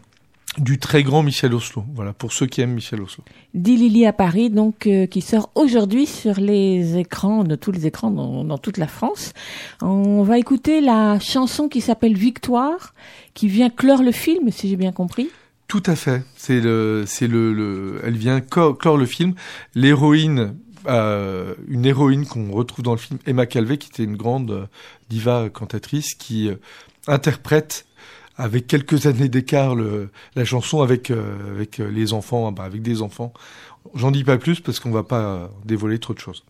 [0.57, 1.83] du très grand Michel Oslo.
[1.93, 3.23] Voilà, pour ceux qui aiment Michel Oslo.
[3.53, 7.85] Dit Lily à Paris, donc euh, qui sort aujourd'hui sur les écrans, de tous les
[7.85, 9.33] écrans dans, dans, toute la France.
[9.81, 12.93] On va écouter la chanson qui s'appelle Victoire,
[13.33, 15.29] qui vient clore le film, si j'ai bien compris.
[15.67, 16.23] Tout à fait.
[16.35, 19.33] C'est le, c'est le, le, elle vient clore le film.
[19.75, 20.55] L'héroïne
[20.87, 24.65] euh, une héroïne qu'on retrouve dans le film, Emma Calvé, qui était une grande euh,
[25.09, 26.55] diva cantatrice, qui euh,
[27.07, 27.85] interprète
[28.37, 29.75] avec quelques années d'écart
[30.35, 33.33] la chanson avec, euh, avec les enfants, bah, avec des enfants.
[33.95, 36.43] J'en dis pas plus parce qu'on va pas dévoiler trop de choses.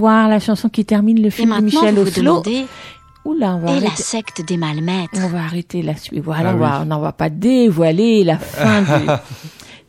[0.00, 2.22] Victoire, la chanson qui termine le film de Michel vous vous Oslo.
[2.22, 2.66] demandez,
[3.26, 6.22] Oula, on va Et la secte des malmaîtres On va arrêter la suite.
[6.24, 6.82] Voilà, Ah on va- oui.
[6.82, 8.88] on n'en va pas dévoiler la fin du,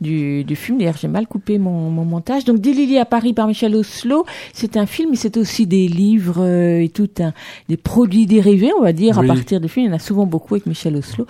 [0.02, 0.76] du, du film.
[0.78, 2.44] D'ailleurs, j'ai mal coupé mon, mon montage.
[2.44, 6.42] Donc, Des à Paris par Michel Oslo, c'est un film, mais c'est aussi des livres
[6.44, 7.32] euh, et tout un,
[7.70, 9.30] des produits dérivés, on va dire, Oui.
[9.30, 9.86] à partir de films.
[9.86, 11.26] Il y en a souvent beaucoup avec Michel Oslo.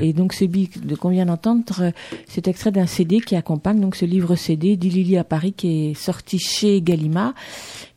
[0.00, 1.90] Et donc, celui de qu'on vient d'entendre, euh,
[2.26, 5.90] c'est extrait d'un CD qui accompagne donc ce livre CD, Des Lily à Paris, qui
[5.90, 7.32] est sorti chez Gallimard.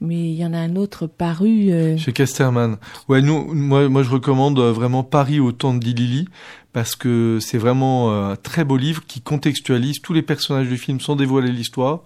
[0.02, 1.72] Mais il y en a un autre paru.
[1.72, 2.78] euh, Chez Casterman.
[3.08, 6.28] Ouais, nous, moi, moi, je recommande euh, vraiment Paris au temps de Dilili
[6.74, 10.78] parce que c'est vraiment euh, un très beau livre qui contextualise tous les personnages du
[10.78, 12.02] film sans dévoiler l'histoire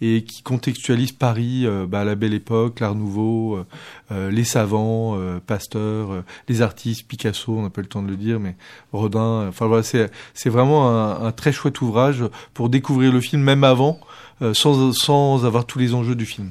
[0.00, 3.64] et qui contextualise Paris, euh, bah, la Belle Époque, l'Art Nouveau,
[4.10, 5.16] euh, les savants,
[5.46, 8.56] Pasteur, les artistes, Picasso, on n'a pas le temps de le dire, mais
[8.92, 9.46] Rodin.
[9.48, 10.88] Enfin voilà, c'est c'est vraiment
[11.24, 14.00] un très chouette ouvrage pour découvrir le film même avant,
[14.42, 16.50] euh, sans sans avoir tous les enjeux du film.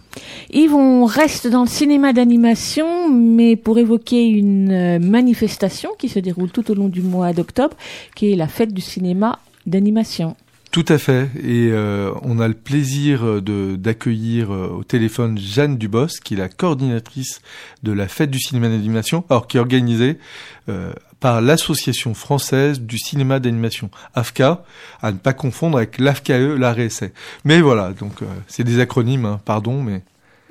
[0.52, 6.20] Yves, on reste dans le cinéma d'animation, mais pour évoquer une euh, manifestation qui se
[6.20, 7.78] déroule tout au long du mois d'octobre,
[8.16, 10.36] qui est la fête du cinéma d'animation.
[10.76, 11.30] Tout à fait.
[11.42, 16.34] Et euh, on a le plaisir euh, de d'accueillir euh, au téléphone Jeanne Dubos, qui
[16.34, 17.40] est la coordinatrice
[17.84, 20.20] de la fête du cinéma d'animation, alors qui est organisée
[20.68, 24.66] euh, par l'Association française du cinéma d'animation, AFCA,
[25.02, 27.06] à ne pas confondre avec l'AFCAE, la RSA.
[27.46, 30.04] Mais voilà, donc euh, c'est des acronymes, hein, pardon, mais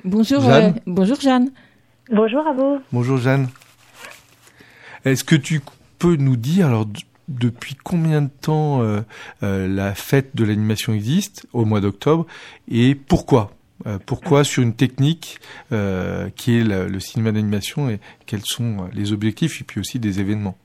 [0.05, 0.73] Bonjour, Jeanne.
[0.75, 1.51] euh, bonjour Jeanne.
[2.11, 2.79] Bonjour à vous.
[2.91, 3.47] bonjour Jeanne.
[5.05, 5.61] Est-ce que tu
[5.99, 6.87] peux nous dire alors
[7.27, 9.01] depuis combien de temps euh,
[9.43, 12.25] euh, la fête de l'animation existe au mois d'octobre
[12.71, 13.51] et pourquoi
[13.87, 15.39] Euh, Pourquoi sur une technique
[16.37, 20.55] qui est le cinéma d'animation et quels sont les objectifs et puis aussi des événements?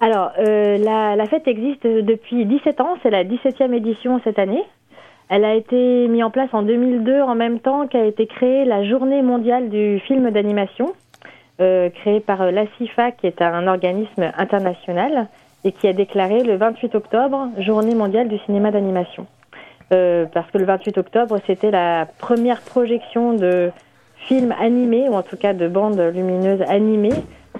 [0.00, 4.64] Alors, la, fête existe depuis 17 ans, c'est la 17e édition cette année.
[5.28, 8.82] Elle a été mise en place en 2002 en même temps qu'a été créée la
[8.88, 10.94] Journée mondiale du film d'animation,
[11.58, 15.28] créée par l'ACIFA, qui est un organisme international,
[15.64, 19.26] et qui a déclaré le 28 octobre Journée mondiale du cinéma d'animation.
[19.92, 23.70] Euh, parce que le 28 octobre, c'était la première projection de
[24.28, 27.12] films animés, ou en tout cas de bandes lumineuses animées,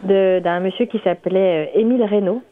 [0.04, 2.42] d'un monsieur qui s'appelait euh, Émile Reynaud.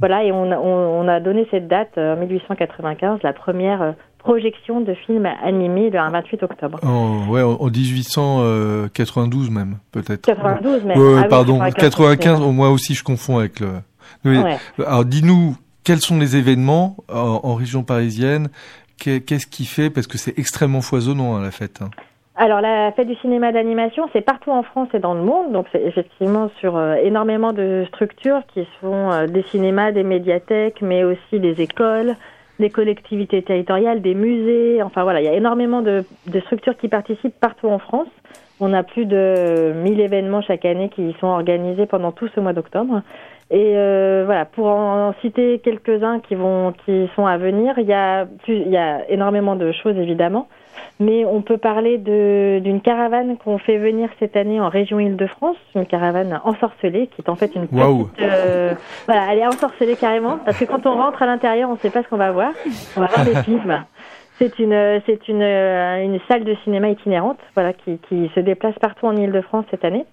[0.00, 3.82] Voilà, et on a, on, on a donné cette date euh, en 1895, la première
[3.82, 6.78] euh, projection de films animés le 28 octobre.
[6.82, 10.22] en, ouais, en en 1892 même, peut-être.
[10.22, 10.98] 92 même.
[10.98, 13.68] Ouais, Ah oui, pardon, 95, 95, au moi aussi je confonds avec le...
[14.24, 14.38] Oui.
[14.38, 14.56] Ouais.
[14.86, 18.48] Alors dis-nous, quels sont les événements en, en région parisienne?
[18.98, 19.90] Qu'est- Qu'est-ce qui fait?
[19.90, 21.80] Parce que c'est extrêmement foisonnant hein, la fête.
[21.82, 21.90] hein.
[22.36, 25.66] Alors la fête du cinéma d'animation, c'est partout en France et dans le monde, donc
[25.72, 31.04] c'est effectivement sur euh, énormément de structures qui sont euh, des cinémas, des médiathèques, mais
[31.04, 32.14] aussi des écoles,
[32.58, 36.88] des collectivités territoriales, des musées, enfin voilà, il y a énormément de, de structures qui
[36.88, 38.08] participent partout en France.
[38.58, 42.52] On a plus de 1000 événements chaque année qui sont organisés pendant tout ce mois
[42.54, 43.02] d'octobre.
[43.52, 47.92] Et euh, voilà, pour en citer quelques-uns qui vont, qui sont à venir, il y
[47.92, 50.46] a, il y a énormément de choses évidemment,
[51.00, 55.56] mais on peut parler de- d'une caravane qu'on fait venir cette année en région Île-de-France,
[55.74, 58.08] une caravane ensorcelée qui est en fait une petite, Waouh.
[58.20, 58.72] euh,
[59.06, 61.90] voilà, elle est ensorcelée carrément parce que quand on rentre à l'intérieur, on ne sait
[61.90, 62.52] pas ce qu'on va voir.
[62.96, 63.84] On va voir des films.
[64.38, 68.78] C'est une, c'est une, euh, une salle de cinéma itinérante, voilà, qui, qui se déplace
[68.78, 70.06] partout en Île-de-France cette année.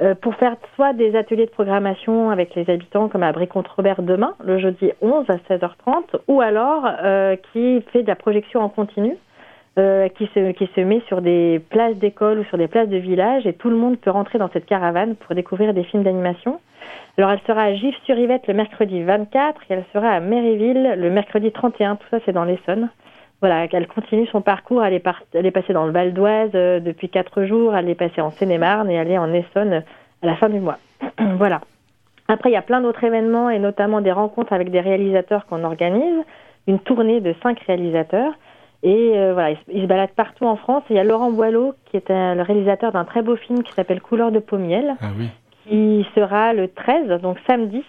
[0.00, 4.34] Euh, pour faire soit des ateliers de programmation avec les habitants comme à Brie-Comte-Robert demain,
[4.42, 9.16] le jeudi 11 à 16h30, ou alors euh, qui fait de la projection en continu,
[9.78, 12.96] euh, qui, se, qui se met sur des places d'école ou sur des places de
[12.96, 16.60] village, et tout le monde peut rentrer dans cette caravane pour découvrir des films d'animation.
[17.18, 21.52] Alors elle sera à Gif-sur-Yvette le mercredi 24, et elle sera à Méréville le mercredi
[21.52, 22.88] 31, tout ça c'est dans l'Essonne.
[23.42, 24.84] Voilà, elle continue son parcours.
[24.84, 27.74] Elle est, par- elle est passée dans le Val d'Oise euh, depuis quatre jours.
[27.76, 29.82] Elle est passée en Seine-et-Marne et elle est en Essonne
[30.22, 30.78] à la fin du mois.
[31.36, 31.60] voilà.
[32.28, 35.64] Après, il y a plein d'autres événements et notamment des rencontres avec des réalisateurs qu'on
[35.64, 36.22] organise.
[36.68, 38.32] Une tournée de cinq réalisateurs.
[38.84, 40.84] Et euh, voilà, ils, se- baladent partout en France.
[40.90, 43.72] Il y a Laurent Boileau, qui est un- le réalisateur d'un très beau film qui
[43.72, 45.28] s'appelle Couleur de Pommiel, Ah oui.
[45.68, 47.84] qui sera le 13, donc samedi,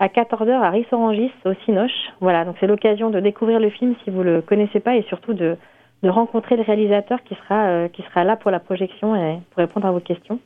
[0.00, 1.90] à 14h à Rissorangis, au Cinoche.
[2.20, 5.34] Voilà, donc c'est l'occasion de découvrir le film si vous le connaissez pas et surtout
[5.34, 5.56] de,
[6.02, 9.58] de rencontrer le réalisateur qui sera, euh, qui sera là pour la projection et pour
[9.58, 10.38] répondre à vos questions.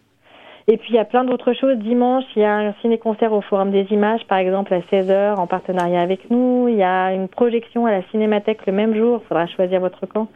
[0.68, 1.76] Et puis il y a plein d'autres choses.
[1.78, 5.48] Dimanche, il y a un ciné-concert au Forum des Images, par exemple à 16h, en
[5.48, 6.68] partenariat avec nous.
[6.68, 10.06] Il y a une projection à la Cinémathèque le même jour, il faudra choisir votre
[10.06, 10.28] camp,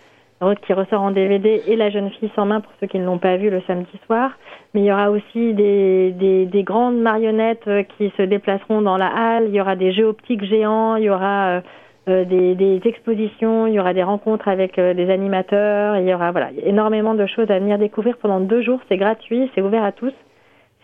[0.67, 3.19] qui ressort en DVD, et La jeune fille sans main pour ceux qui ne l'ont
[3.19, 4.33] pas vu le samedi soir.
[4.75, 8.97] Mais il y aura aussi des, des, des grandes marionnettes euh, qui se déplaceront dans
[8.97, 9.45] la halle.
[9.49, 10.97] Il y aura des jeux optiques géants.
[10.97, 11.61] Il y aura euh,
[12.09, 16.13] euh, des, des, expositions, il y aura des rencontres avec euh, des animateurs, il y
[16.15, 18.81] aura voilà énormément de choses à venir découvrir pendant deux jours.
[18.89, 20.13] C'est gratuit, c'est ouvert à tous.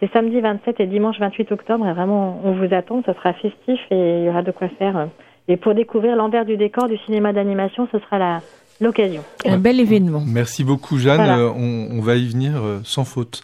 [0.00, 3.02] C'est samedi 27 et dimanche 28 octobre et vraiment on vous attend.
[3.04, 5.08] Ce sera festif et il y aura de quoi faire.
[5.48, 8.40] Et pour découvrir l'envers du décor du cinéma d'animation, ce sera la
[8.80, 9.24] l'occasion.
[9.44, 10.22] Un bel événement.
[10.24, 11.16] Merci beaucoup Jeanne.
[11.16, 11.38] Voilà.
[11.38, 13.42] Euh, On, on va y venir euh, sans faute.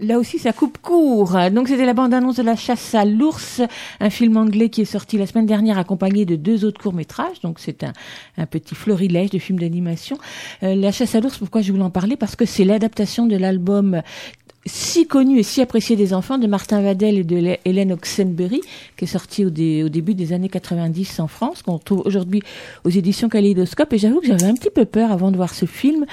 [0.00, 1.36] Là aussi, ça coupe court.
[1.52, 3.60] Donc, c'était la bande-annonce de La chasse à l'ours,
[4.00, 7.40] un film anglais qui est sorti la semaine dernière accompagné de deux autres courts-métrages.
[7.42, 10.16] Donc, c'est un, petit florilège de films d'animation.
[10.62, 12.16] Euh, la chasse à l'ours, pourquoi je voulais en parler?
[12.16, 14.00] Parce que c'est l'adaptation de l'album
[14.66, 18.60] si connu et si apprécié des enfants de Martin Vadel et de Hé- Hélène Oxenbury,
[18.96, 22.42] qui est sorti au, dé- au début des années 90 en France, qu'on trouve aujourd'hui
[22.84, 23.92] aux éditions Kaléidoscope.
[23.94, 26.04] Et j'avoue que j'avais un petit peu peur avant de voir ce film,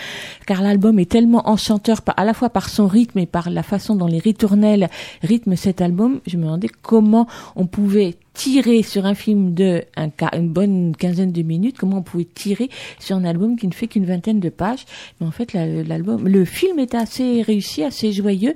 [0.46, 3.96] car l'album est tellement enchanteur, à la fois par son rythme et par la façon
[3.96, 4.90] dont les ritournelles
[5.24, 6.22] rythment cet album.
[6.26, 7.28] Je me demandais comment
[7.58, 12.02] on pouvait tirer sur un film de un, une bonne quinzaine de minutes, comment on
[12.04, 12.70] pouvait tirer
[13.00, 14.86] sur un album qui ne fait qu'une vingtaine de pages.
[15.20, 18.54] Mais en fait, la- l'album, le film est assez réussi, assez joyeux,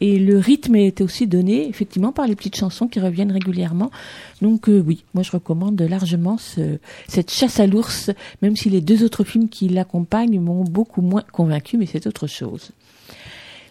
[0.00, 3.90] et le rythme est aussi donné, effectivement, par les petites chansons qui reviennent régulièrement.
[4.42, 6.78] Donc euh, oui, moi je recommande largement ce-
[7.08, 8.10] cette chasse à l'ours,
[8.42, 12.26] même si les deux autres films qui l'accompagnent m'ont beaucoup moins convaincu, mais c'est autre
[12.26, 12.70] chose.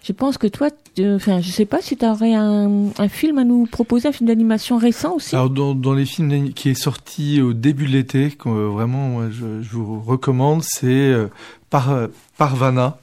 [0.03, 3.67] Je pense que toi, enfin, je sais pas si tu aurais un, film à nous
[3.67, 5.35] proposer, un film d'animation récent aussi.
[5.35, 9.45] Alors dans, les films qui est sorti au début de l'été, euh, vraiment moi, je,
[9.69, 11.27] vous recommande, c'est euh,
[11.73, 12.97] euh, Parvana.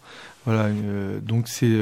[0.45, 0.71] Voilà,
[1.21, 1.77] donc c'est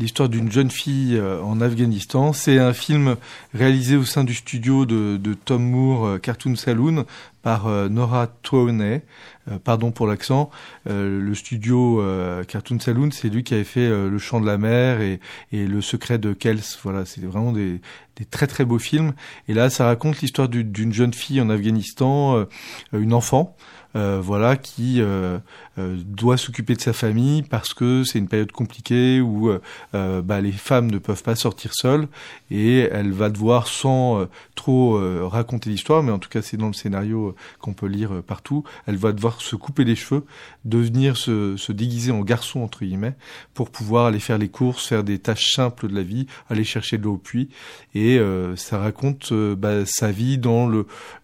[0.00, 2.32] l'histoire d'une jeune fille en Afghanistan.
[2.32, 3.14] C'est un film
[3.54, 7.04] réalisé au sein du studio de, Tom Moore Cartoon Saloon
[7.44, 9.02] par Nora Twawney.
[9.50, 10.50] Euh, pardon pour l'accent.
[10.88, 14.56] Euh, le studio euh, Cartoon Saloon, c'est lui qui avait fait Le Chant de la
[14.58, 15.18] Mer et,
[15.50, 16.60] et Le Secret de Kels.
[16.82, 17.80] Voilà, c'est vraiment des,
[18.16, 19.14] des très très beaux films.
[19.48, 22.46] Et là, ça raconte l'histoire du- d'une jeune fille en Afghanistan,
[22.92, 23.56] une enfant,
[23.96, 25.38] euh, voilà, qui euh,
[25.78, 29.60] doit s'occuper de sa famille parce que c'est une période compliquée où euh,
[29.94, 32.08] euh, bah, les femmes ne peuvent pas sortir seules
[32.50, 36.56] et elle va devoir, sans euh, trop euh, raconter l'histoire, mais en tout cas c'est
[36.56, 39.96] dans le scénario euh, qu'on peut lire euh, partout, elle va devoir se couper les
[39.96, 40.24] cheveux,
[40.64, 43.14] devenir se, se déguiser en garçon entre guillemets
[43.54, 46.98] pour pouvoir aller faire les courses, faire des tâches simples de la vie, aller chercher
[46.98, 47.48] de l'eau au puits.
[47.94, 50.70] Et euh, ça raconte euh, bah, sa vie dans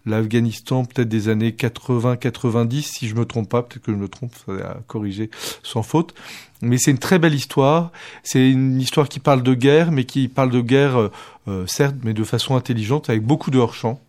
[0.05, 4.33] l'Afghanistan peut-être des années 80-90 si je me trompe pas, peut-être que je me trompe,
[4.47, 5.29] à corriger
[5.63, 6.13] sans faute.
[6.61, 7.91] Mais c'est une très belle histoire.
[8.23, 11.11] C'est une histoire qui parle de guerre, mais qui parle de guerre, euh,
[11.47, 14.01] euh, certes, mais de façon intelligente, avec beaucoup de hors-champ.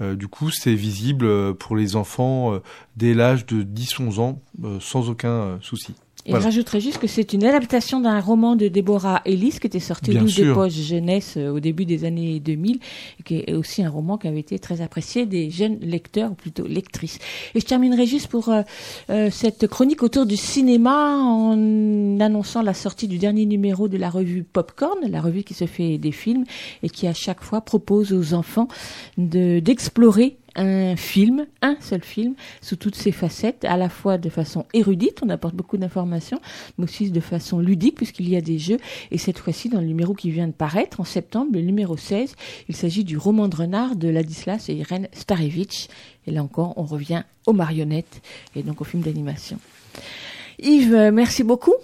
[0.00, 2.58] Euh, du coup, c'est visible pour les enfants
[2.96, 4.40] dès l'âge de 10-11 ans,
[4.80, 5.94] sans aucun souci.
[6.26, 6.40] Et Voilà.
[6.40, 10.10] je rajouterais juste que c'est une adaptation d'un roman de Deborah Ellis qui était sorti
[10.10, 12.78] Bien des poches jeunesse euh, au début des années 2000
[13.18, 16.34] et qui est aussi un roman qui avait été très apprécié des jeunes lecteurs ou
[16.34, 17.18] plutôt lectrices.
[17.54, 18.62] Et je terminerai juste pour euh,
[19.08, 24.10] euh, cette chronique autour du cinéma en annonçant la sortie du dernier numéro de la
[24.10, 26.44] revue Popcorn, la revue qui se fait des films
[26.82, 28.68] et qui à chaque fois propose aux enfants
[29.16, 34.28] de d'explorer un film, un seul film, sous toutes ses facettes, à la fois de
[34.28, 36.40] façon érudite, on apporte beaucoup d'informations,
[36.76, 38.76] mais aussi de façon ludique, puisqu'il y a des jeux.
[39.10, 42.36] Et cette fois-ci, dans le numéro qui vient de paraître, en septembre, le numéro 16,
[42.68, 45.88] il s'agit du roman de renard de Ladislas et Irène Starevich.
[46.26, 48.20] Et là encore, on revient aux marionnettes
[48.54, 49.58] et donc au film d'animation.
[50.58, 51.74] Yves, euh, merci beaucoup.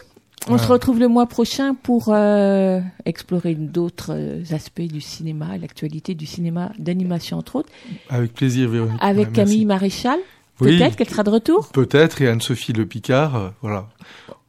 [0.49, 6.15] On se retrouve le mois prochain pour euh, explorer d'autres euh, aspects du cinéma, l'actualité
[6.15, 7.69] du cinéma d'animation entre autres,
[8.11, 8.97] Avec plaisir, Véronique.
[9.01, 9.65] avec Ouais, Camille.
[9.65, 10.19] Maréchal.
[10.61, 10.79] Oui.
[10.79, 11.69] Peut-être qu'elle sera de retour.
[11.73, 13.89] Peut-être, et Anne-Sophie Le Picard, euh, voilà.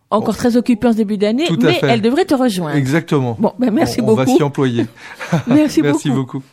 [0.10, 1.86] Encore très occupée en ce début d'année, mais fait.
[1.88, 2.78] elle devrait te rejoindre.
[2.78, 3.36] Exactement.
[3.38, 4.22] Bon, ben merci on, beaucoup.
[4.22, 4.86] On va s'y employer.
[5.48, 6.38] Merci Merci beaucoup.
[6.40, 6.44] beaucoup.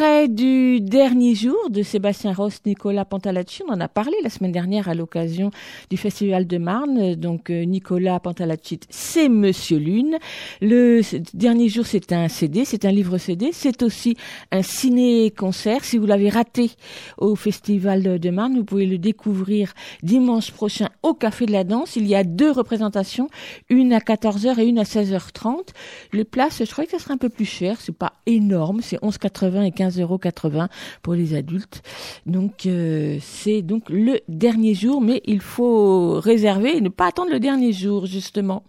[0.00, 3.62] אחרי Du dernier jour de Sébastien Ross, Nicolas Pantalacci.
[3.66, 5.50] On en a parlé la semaine dernière à l'occasion
[5.88, 7.14] du Festival de Marne.
[7.14, 10.18] Donc euh, Nicolas Pantalacci, c'est Monsieur Lune.
[10.60, 11.00] Le
[11.32, 13.50] dernier jour, c'est un CD, c'est un livre CD.
[13.52, 14.16] C'est aussi
[14.52, 15.84] un ciné-concert.
[15.84, 16.70] Si vous l'avez raté
[17.16, 21.96] au Festival de- Marne, vous pouvez le découvrir dimanche prochain au Café de la Danse.
[21.96, 23.28] Il y a deux représentations,
[23.70, 25.68] une à 14h et une à 16h30.
[26.12, 27.80] Le place, je crois que ça sera un peu plus cher.
[27.80, 28.80] C'est pas énorme.
[28.82, 30.09] C'est 11,80 et 15,80 euros
[31.02, 31.82] pour les adultes.
[32.26, 37.30] Donc, euh, c'est donc le dernier jour, mais il faut réserver et ne pas attendre
[37.30, 38.62] le dernier jour, justement.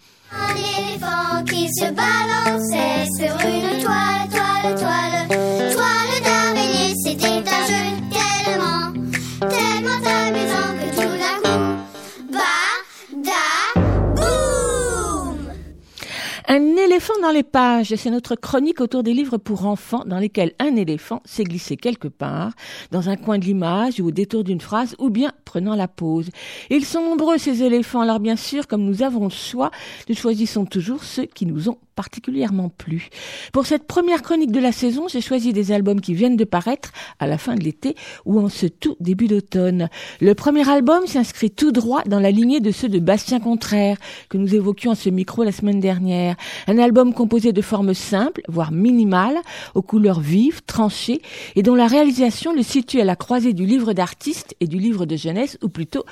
[16.53, 20.51] Un éléphant dans les pages, c'est notre chronique autour des livres pour enfants dans lesquels
[20.59, 22.51] un éléphant s'est glissé quelque part,
[22.91, 26.29] dans un coin de l'image ou au détour d'une phrase, ou bien prenant la pause.
[26.69, 29.71] Ils sont nombreux ces éléphants, alors bien sûr, comme nous avons le choix,
[30.09, 33.09] nous choisissons toujours ceux qui nous ont particulièrement plu.
[33.53, 36.91] Pour cette première chronique de la saison, j'ai choisi des albums qui viennent de paraître
[37.19, 37.95] à la fin de l'été
[38.25, 39.87] ou en ce tout début d'automne.
[40.19, 43.97] Le premier album s'inscrit tout droit dans la lignée de ceux de Bastien Contraire
[44.29, 46.37] que nous évoquions à ce micro la semaine dernière.
[46.65, 49.37] Un album composé de formes simples, voire minimales,
[49.75, 51.21] aux couleurs vives, tranchées
[51.55, 55.05] et dont la réalisation le situe à la croisée du livre d'artiste et du livre
[55.05, 56.03] de jeunesse ou plutôt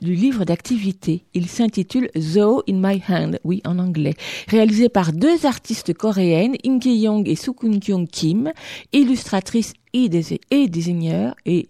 [0.00, 1.24] du livre d'activité.
[1.34, 4.14] Il s'intitule Zoo in My Hand, oui en anglais,
[4.48, 8.52] réalisé par deux artistes coréennes, Inke Young et Sukun Kyung Kim,
[8.92, 11.68] illustratrices et, des, et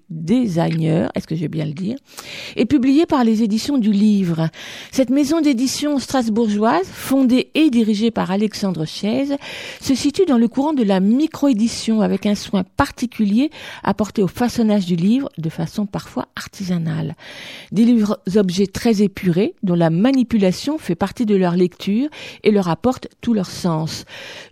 [1.15, 1.97] est-ce que je bien le dire,
[2.57, 4.49] et publié par les éditions du Livre.
[4.91, 9.37] Cette maison d'édition strasbourgeoise, fondée et dirigée par Alexandre Chaise,
[9.81, 13.51] se situe dans le courant de la micro-édition avec un soin particulier
[13.83, 17.15] apporté au façonnage du livre de façon parfois artisanale.
[17.73, 22.09] Des livres objets très épurés dont la manipulation fait partie de leur lecture
[22.43, 24.05] et leur apporte tout leur sens.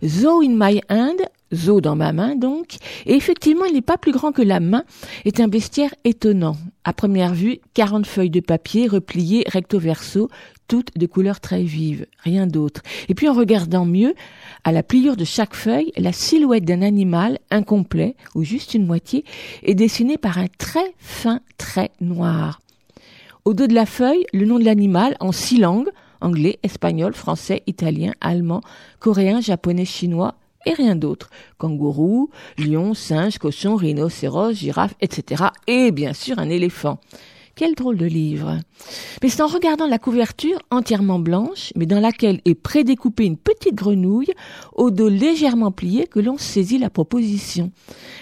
[0.05, 1.21] Zo in my hand
[1.53, 4.83] Zo dans ma main donc, et effectivement il n'est pas plus grand que la main,
[5.25, 6.57] est un bestiaire étonnant.
[6.83, 10.29] À première vue, 40 feuilles de papier repliées recto verso,
[10.67, 12.81] toutes de couleurs très vives, rien d'autre.
[13.09, 14.15] Et puis en regardant mieux,
[14.63, 19.23] à la pliure de chaque feuille, la silhouette d'un animal incomplet, ou juste une moitié,
[19.63, 22.59] est dessinée par un très fin trait noir.
[23.45, 25.89] Au dos de la feuille, le nom de l'animal en six langues,
[26.21, 28.61] anglais, espagnol, français, italien, allemand,
[28.99, 31.29] coréen, japonais, chinois, et rien d'autre.
[31.57, 35.45] Kangourou, lion, singe, cochon, rhinocéros, girafe, etc.
[35.67, 36.99] Et bien sûr un éléphant.
[37.55, 38.57] Quel drôle de livre.
[39.21, 43.75] Mais c'est en regardant la couverture entièrement blanche, mais dans laquelle est prédécoupée une petite
[43.75, 44.31] grenouille,
[44.73, 47.71] au dos légèrement plié, que l'on saisit la proposition.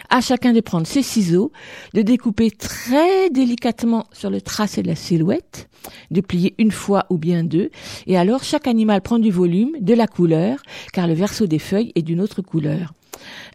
[0.09, 1.53] À chacun de prendre ses ciseaux,
[1.93, 5.69] de découper très délicatement sur le tracé de la silhouette,
[6.11, 7.69] de plier une fois ou bien deux,
[8.07, 10.57] et alors chaque animal prend du volume, de la couleur,
[10.91, 12.93] car le verso des feuilles est d'une autre couleur.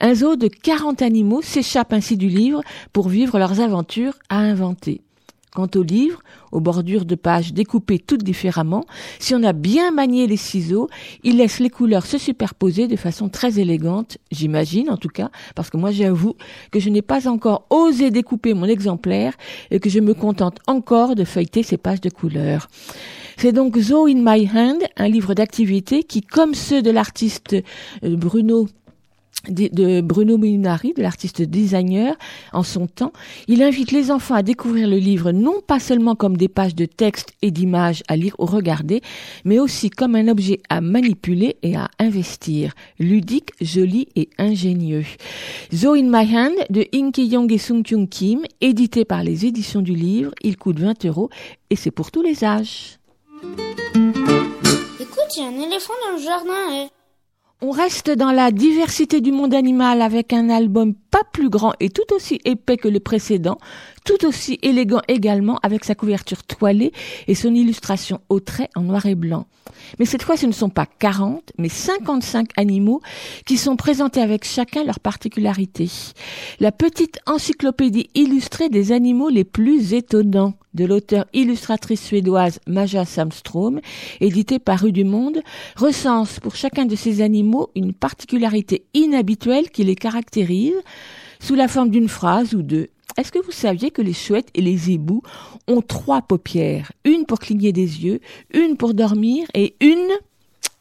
[0.01, 2.63] Un zoo de 40 animaux s'échappe ainsi du livre
[2.95, 5.03] pour vivre leurs aventures à inventer.
[5.57, 6.21] Quant au livre,
[6.53, 8.85] aux bordures de pages découpées toutes différemment,
[9.19, 10.91] si on a bien manié les ciseaux,
[11.25, 15.71] il laisse les couleurs se superposer de façon très élégante, j'imagine en tout cas, parce
[15.71, 16.37] que moi j'avoue
[16.73, 19.33] que je n'ai pas encore osé découper mon exemplaire
[19.71, 22.69] et que je me contente encore de feuilleter ces pages de couleurs.
[23.39, 27.57] C'est donc Zo in My Hand, un livre d'activité qui, comme ceux de l'artiste
[28.05, 28.69] euh, Bruno
[29.49, 32.17] de Bruno Munari, de l'artiste designer,
[32.53, 33.13] en son temps,
[33.49, 36.85] il invite les enfants à découvrir le livre non pas seulement comme des pages de
[36.87, 39.03] texte et d'images à lire ou regarder,
[39.45, 45.05] mais aussi comme un objet à manipuler et à investir, ludique, joli et ingénieux.
[45.75, 49.83] Zo in My Hand de Inke Young et Sung Kyung Kim, édité par les éditions
[49.83, 51.31] du livre, il coûte 20 euros
[51.71, 52.99] et c'est pour tous les âges.
[55.01, 56.85] Écoute, il y a un éléphant dans le jardin.
[56.85, 56.96] eh.
[57.63, 61.89] On reste dans la diversité du monde animal avec un album pas plus grand et
[61.89, 63.57] tout aussi épais que le précédent,
[64.05, 66.93] tout aussi élégant également avec sa couverture toilée
[67.27, 69.47] et son illustration au trait en noir et blanc.
[69.99, 73.01] Mais cette fois, ce ne sont pas 40, mais 55 animaux
[73.47, 75.91] qui sont présentés avec chacun leur particularité.
[76.61, 83.81] La petite encyclopédie illustrée des animaux les plus étonnants de l'auteur illustratrice suédoise Maja Samstrom,
[84.21, 85.41] édité par Rue du Monde,
[85.77, 90.75] recense pour chacun de ces animaux une particularité inhabituelle qui les caractérise
[91.41, 92.89] sous la forme d'une phrase ou deux.
[93.17, 95.23] Est-ce que vous saviez que les chouettes et les ébous
[95.69, 96.93] ont trois paupières?
[97.05, 98.21] Une pour cligner des yeux,
[98.53, 100.11] une pour dormir et une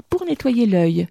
[0.10, 1.08] pour nettoyer l'œil.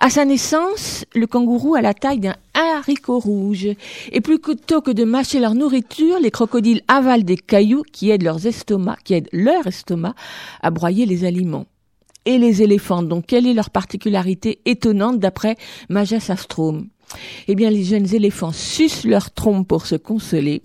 [0.00, 3.68] À sa naissance, le kangourou a la taille d'un haricot rouge.
[4.12, 8.46] Et plutôt que de mâcher leur nourriture, les crocodiles avalent des cailloux qui aident leurs
[8.46, 10.14] estomacs, qui aident leur estomac
[10.62, 11.66] à broyer les aliments.
[12.26, 15.56] Et les éléphants, donc quelle est leur particularité étonnante d'après
[15.88, 16.88] Maja Sastrom
[17.48, 20.62] eh bien, les jeunes éléphants sucent leur trompe pour se consoler,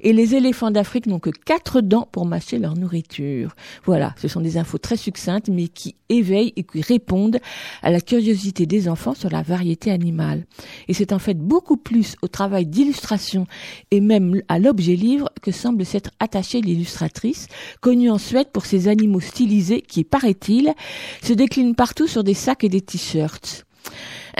[0.00, 3.54] et les éléphants d'Afrique n'ont que quatre dents pour mâcher leur nourriture.
[3.84, 7.38] Voilà, ce sont des infos très succinctes, mais qui éveillent et qui répondent
[7.82, 10.46] à la curiosité des enfants sur la variété animale.
[10.88, 13.46] Et c'est en fait beaucoup plus au travail d'illustration
[13.90, 17.48] et même à l'objet livre que semble s'être attachée l'illustratrice,
[17.80, 20.72] connue en Suède pour ses animaux stylisés qui, paraît-il,
[21.22, 23.67] se déclinent partout sur des sacs et des t-shirts.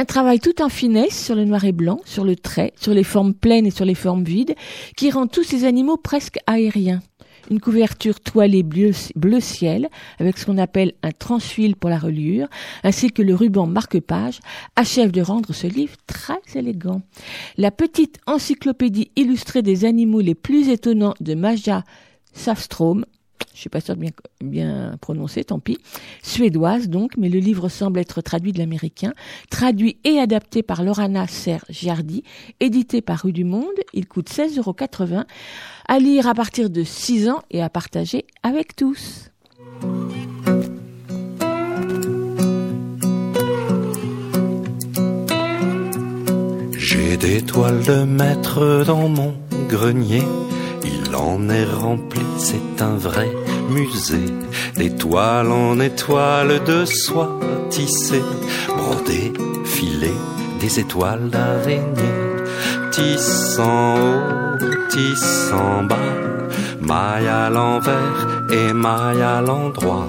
[0.00, 3.02] Un travail tout en finesse sur le noir et blanc, sur le trait, sur les
[3.02, 4.54] formes pleines et sur les formes vides,
[4.96, 7.00] qui rend tous ces animaux presque aériens.
[7.50, 8.92] Une couverture toilée bleu,
[9.40, 9.88] ciel,
[10.20, 12.46] avec ce qu'on appelle un transfil pour la reliure,
[12.84, 14.38] ainsi que le ruban marque-page,
[14.76, 17.02] achève de rendre ce livre très élégant.
[17.56, 21.82] La petite encyclopédie illustrée des animaux les plus étonnants de Maja
[22.34, 23.04] Safstrom
[23.54, 24.06] je suis pas sûre de
[24.40, 25.78] bien, prononcer, tant pis,
[26.22, 29.12] suédoise donc, mais le livre semble être traduit de l'américain,
[29.50, 32.22] traduit et adapté par Lorana Serre Giardi,
[32.60, 35.24] édité par Rue du Monde, il coûte 16,80 euros,
[35.88, 39.30] à lire à partir de 6 ans et à partager avec tous.
[46.76, 49.34] J'ai des toiles de maître dans mon
[49.68, 50.22] grenier.
[51.08, 53.30] Il en est rempli, c'est un vrai
[53.70, 54.32] musée.
[54.76, 57.38] D'étoiles en étoiles de soie
[57.70, 58.22] tissées,
[58.76, 59.32] brodées,
[59.64, 60.20] filées,
[60.60, 62.18] des étoiles d'araignée.
[62.92, 64.58] Tissant haut,
[64.90, 65.96] tissant bas,
[66.80, 70.08] maille à l'envers et maille à l'endroit.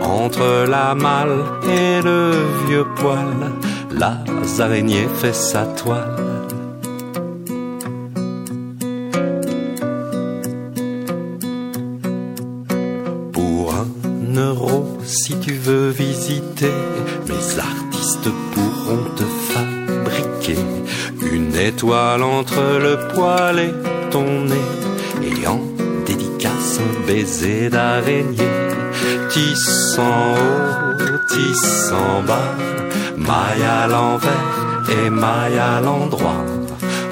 [0.00, 2.32] Entre la malle et le
[2.66, 3.52] vieux poil,
[3.90, 4.18] la
[4.60, 6.31] araignée fait sa toile.
[15.12, 16.72] Si tu veux visiter,
[17.28, 20.58] mes artistes pourront te fabriquer
[21.30, 23.74] une étoile entre le poil et
[24.10, 24.70] ton nez,
[25.22, 25.60] et en
[26.06, 28.56] dédicace un baiser d'araignée.
[29.28, 32.54] Tissant haut, tissant bas,
[33.16, 36.44] maille à l'envers et maille à l'endroit.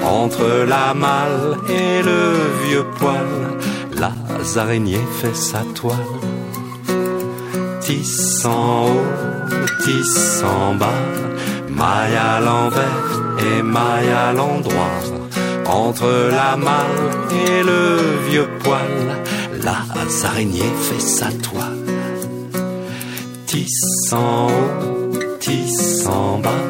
[0.03, 2.21] Entre la malle et le
[2.65, 3.29] vieux poil,
[3.95, 4.11] la
[4.59, 6.30] araignée fait sa toile.
[7.91, 11.03] Tissant haut, tissant bas,
[11.67, 15.01] maille à l'envers et maille à l'endroit.
[15.65, 17.01] Entre la malle
[17.49, 18.95] et le vieux poil,
[19.61, 19.79] la
[20.25, 21.83] araignée fait sa toile.
[23.45, 26.65] Tissant haut, tissant bas.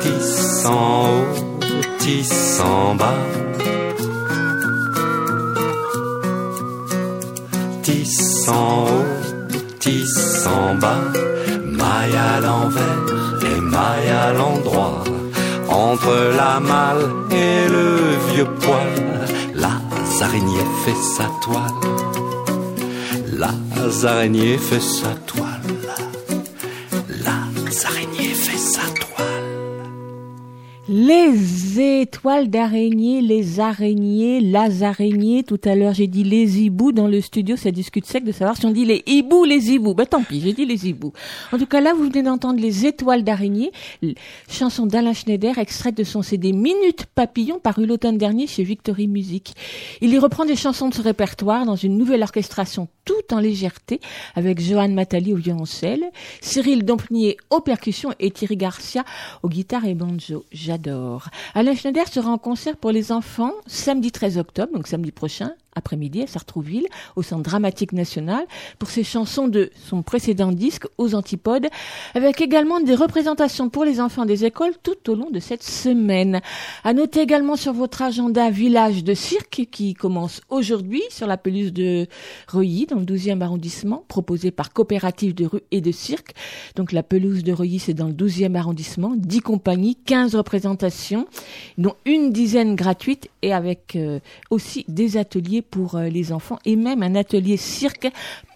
[0.00, 1.58] Tissant haut,
[1.98, 3.41] tissant bas.
[7.82, 9.48] Tissant haut,
[9.80, 11.12] tissant bas.
[11.64, 15.02] Maille à l'envers et maille à l'endroit.
[15.68, 18.92] Entre la malle et le vieux poil,
[19.54, 19.80] la
[20.24, 21.78] araignée fait sa toile.
[23.32, 23.50] La
[24.08, 25.51] araignée fait sa toile.
[31.12, 35.42] Les étoiles d'araignée, les araignées, las araignées.
[35.42, 36.92] Tout à l'heure, j'ai dit les hiboux.
[36.92, 39.92] Dans le studio, ça discute sec de savoir si on dit les hiboux, les hiboux.
[39.92, 41.12] Ben tant pis, j'ai dit les hiboux.
[41.52, 43.72] En tout cas, là, vous venez d'entendre les étoiles d'araignée,
[44.48, 49.52] chanson d'Alain Schneider, extraite de son CD Minute Papillon, paru l'automne dernier chez Victory Music.
[50.00, 54.00] Il y reprend des chansons de ce répertoire dans une nouvelle orchestration tout en légèreté,
[54.34, 56.04] avec Johan Matali au violoncelle,
[56.40, 59.04] Cyril Dompnier aux percussions et Thierry Garcia
[59.42, 60.44] aux guitares et banjo.
[60.52, 61.01] J'adore.
[61.54, 66.22] Alain Schneider sera en concert pour les enfants samedi 13 octobre, donc samedi prochain, après-midi
[66.22, 66.86] à Sartrouville,
[67.16, 68.44] au Centre Dramatique National,
[68.78, 71.68] pour ses chansons de son précédent disque, Aux Antipodes,
[72.14, 76.40] avec également des représentations pour les enfants des écoles tout au long de cette semaine.
[76.84, 81.72] À noter également sur votre agenda Village de Cirque, qui commence aujourd'hui sur la pelouse
[81.72, 82.06] de
[82.48, 86.34] Reuilly, dans le 12e arrondissement, proposé par Coopérative de rue et de cirque.
[86.76, 91.26] Donc la pelouse de Reuilly, c'est dans le 12e arrondissement, 10 compagnies, 15 représentations,
[91.78, 94.20] dont une dizaine gratuites et avec euh,
[94.50, 98.10] aussi des ateliers pour euh, les enfants et même un atelier cirque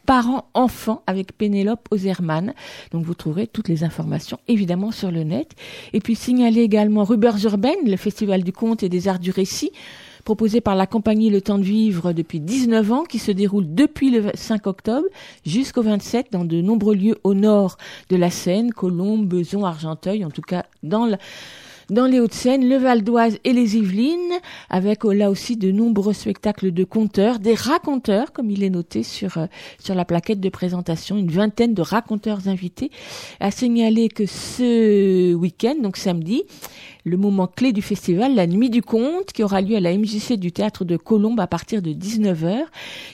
[0.07, 2.55] parents-enfants avec Pénélope Ozerman.
[2.93, 5.51] Donc vous trouverez toutes les informations évidemment sur le net.
[5.93, 9.73] Et puis signaler également Rubers Urbaine, le festival du conte et des arts du récit
[10.27, 14.11] proposé par la compagnie Le Temps de Vivre depuis 19 ans, qui se déroule depuis
[14.11, 15.07] le 5 octobre
[15.47, 17.79] jusqu'au 27 dans de nombreux lieux au nord
[18.11, 21.17] de la Seine, Colombes, Beson, Argenteuil, en tout cas dans le
[21.91, 24.41] dans les Hauts-de-Seine, le Val d'Oise et les Yvelines,
[24.71, 29.03] avec euh, là aussi de nombreux spectacles de conteurs, des raconteurs, comme il est noté
[29.03, 29.47] sur euh,
[29.79, 32.91] sur la plaquette de présentation, une vingtaine de raconteurs invités.
[33.41, 36.45] À signaler que ce week-end, donc samedi,
[37.07, 40.33] le moment clé du festival, la Nuit du Conte, qui aura lieu à la MJC
[40.33, 42.65] du Théâtre de Colombes à partir de 19h,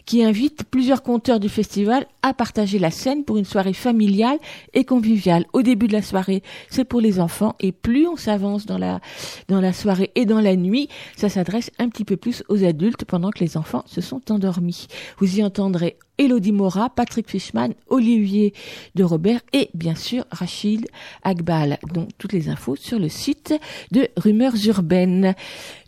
[0.06, 4.38] qui invite plusieurs conteurs du festival à partager la scène pour une soirée familiale
[4.72, 5.44] et conviviale.
[5.52, 9.00] Au début de la soirée, c'est pour les enfants, et plus on s'avance dans la,
[9.48, 13.04] dans la soirée et dans la nuit, ça s'adresse un petit peu plus aux adultes
[13.04, 14.86] pendant que les enfants se sont endormis.
[15.18, 18.52] Vous y entendrez Elodie Mora, Patrick Fishman, Olivier
[18.94, 20.86] de Robert et bien sûr Rachid
[21.22, 21.78] Agbal.
[21.92, 23.54] Donc toutes les infos sur le site
[23.90, 25.34] de Rumeurs Urbaines.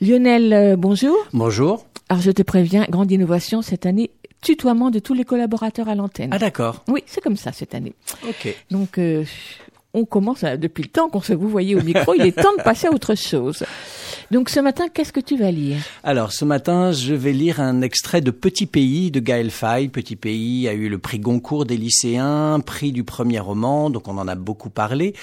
[0.01, 1.17] Lionel, euh, bonjour.
[1.33, 1.87] Bonjour.
[2.09, 4.11] Alors je te préviens, grande innovation cette année,
[4.41, 6.31] tutoiement de tous les collaborateurs à l'antenne.
[6.33, 6.85] Ah d'accord.
[6.89, 7.95] Oui, c'est comme ça cette année.
[8.29, 8.55] Ok.
[8.71, 9.25] Donc euh,
[9.93, 12.55] on commence à- depuis le temps qu'on se vous voyez au micro, il est temps
[12.59, 13.65] de passer à autre chose.
[14.31, 15.79] Donc ce matin, qu'est-ce que tu vas lire?
[16.03, 19.89] Alors ce matin, je vais lire un extrait de Petit Pays de Gaël Faye.
[19.89, 24.19] Petit Pays a eu le prix Goncourt des lycéens, prix du premier roman, donc on
[24.19, 25.15] en a beaucoup parlé.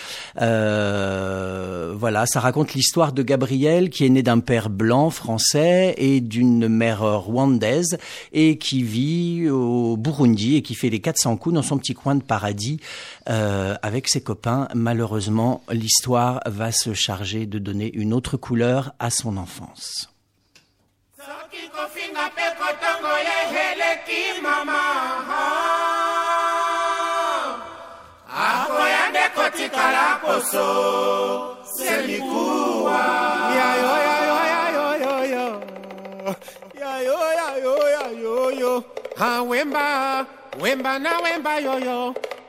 [0.41, 6.21] Euh, voilà, ça raconte l'histoire de Gabriel qui est né d'un père blanc français et
[6.21, 7.97] d'une mère rwandaise
[8.33, 12.15] et qui vit au Burundi et qui fait les 400 coups dans son petit coin
[12.15, 12.79] de paradis
[13.29, 14.67] euh, avec ses copains.
[14.73, 20.07] Malheureusement, l'histoire va se charger de donner une autre couleur à son enfance.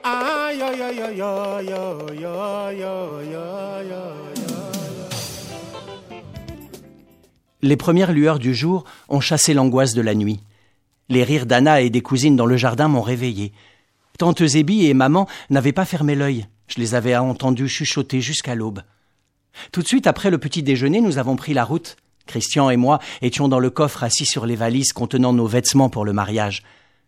[0.04, 0.42] ah
[7.64, 10.40] Les premières lueurs du jour ont chassé l'angoisse de la nuit.
[11.08, 13.52] Les rires d'Anna et des cousines dans le jardin m'ont réveillé.
[14.18, 16.46] Tante Zébi et maman n'avaient pas fermé l'œil.
[16.66, 18.82] Je les avais entendus chuchoter jusqu'à l'aube.
[19.70, 21.96] Tout de suite après le petit déjeuner, nous avons pris la route.
[22.26, 26.04] Christian et moi étions dans le coffre assis sur les valises contenant nos vêtements pour
[26.04, 26.64] le mariage.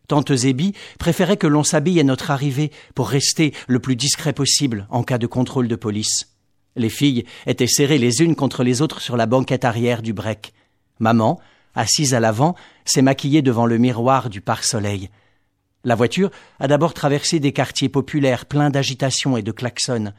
[0.06, 4.86] Tante Zébi préférait que l'on s'habille à notre arrivée pour rester le plus discret possible
[4.90, 6.33] en cas de contrôle de police.
[6.76, 10.52] Les filles étaient serrées les unes contre les autres sur la banquette arrière du break.
[10.98, 11.40] Maman,
[11.74, 15.10] assise à l'avant, s'est maquillée devant le miroir du pare-soleil.
[15.84, 16.30] La voiture
[16.60, 20.12] a d'abord traversé des quartiers populaires pleins d'agitation et de klaxons.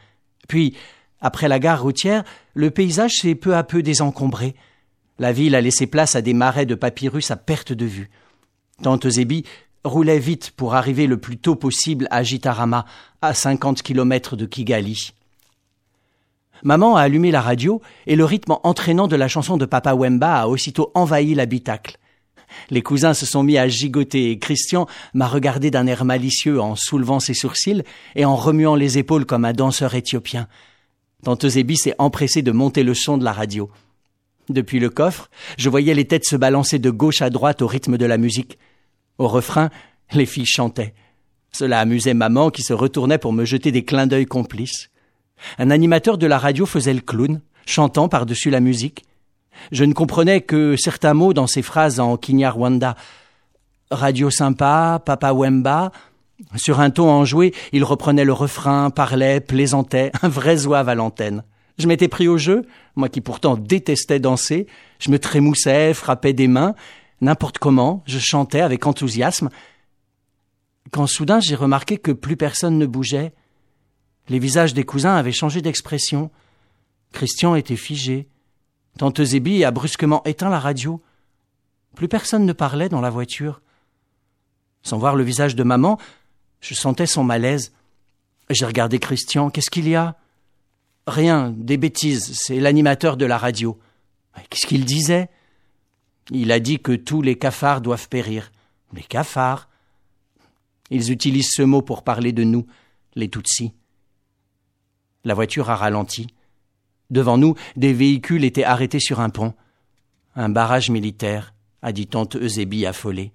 [0.47, 0.75] Puis,
[1.21, 2.23] après la gare routière,
[2.53, 4.55] le paysage s'est peu à peu désencombré.
[5.17, 8.11] La ville a laissé place à des marais de papyrus à perte de vue.
[8.83, 9.43] Tante Zébi
[9.83, 12.85] roulait vite pour arriver le plus tôt possible à Gitarama,
[13.21, 15.13] à cinquante kilomètres de Kigali.
[16.63, 20.41] Maman a allumé la radio et le rythme entraînant de la chanson de Papa Wemba
[20.41, 21.97] a aussitôt envahi l'habitacle.
[22.69, 26.75] Les cousins se sont mis à gigoter et Christian m'a regardé d'un air malicieux en
[26.75, 27.83] soulevant ses sourcils
[28.15, 30.47] et en remuant les épaules comme un danseur éthiopien.
[31.23, 33.69] Tante Zébi s'est empressée de monter le son de la radio.
[34.49, 37.97] Depuis le coffre, je voyais les têtes se balancer de gauche à droite au rythme
[37.97, 38.59] de la musique.
[39.17, 39.69] Au refrain,
[40.13, 40.93] les filles chantaient.
[41.51, 44.89] Cela amusait maman qui se retournait pour me jeter des clins d'œil complices.
[45.57, 49.03] Un animateur de la radio faisait le clown, chantant par-dessus la musique.
[49.71, 52.95] Je ne comprenais que certains mots dans ses phrases en Kinyarwanda.
[53.91, 55.91] Radio sympa, Papa Wemba.
[56.55, 61.43] Sur un ton enjoué, il reprenait le refrain, parlait, plaisantait, un vrai zouave à l'antenne.
[61.77, 64.67] Je m'étais pris au jeu, moi qui pourtant détestais danser.
[64.99, 66.73] Je me trémoussais, frappais des mains,
[67.21, 69.49] n'importe comment, je chantais avec enthousiasme.
[70.91, 73.33] Quand soudain j'ai remarqué que plus personne ne bougeait,
[74.27, 76.31] les visages des cousins avaient changé d'expression.
[77.11, 78.27] Christian était figé.
[78.97, 81.01] Tante Zébi a brusquement éteint la radio.
[81.95, 83.61] Plus personne ne parlait dans la voiture.
[84.83, 85.99] Sans voir le visage de maman,
[86.61, 87.71] je sentais son malaise.
[88.49, 89.49] J'ai regardé Christian.
[89.49, 90.15] Qu'est-ce qu'il y a?
[91.07, 92.33] Rien, des bêtises.
[92.33, 93.79] C'est l'animateur de la radio.
[94.49, 95.29] Qu'est-ce qu'il disait?
[96.31, 98.51] Il a dit que tous les cafards doivent périr.
[98.93, 99.69] Les cafards?
[100.89, 102.65] Ils utilisent ce mot pour parler de nous,
[103.15, 103.73] les Tutsis.
[105.25, 106.27] La voiture a ralenti.
[107.09, 109.53] Devant nous, des véhicules étaient arrêtés sur un pont.
[110.35, 113.31] Un barrage militaire, a dit tante Eusébie affolée.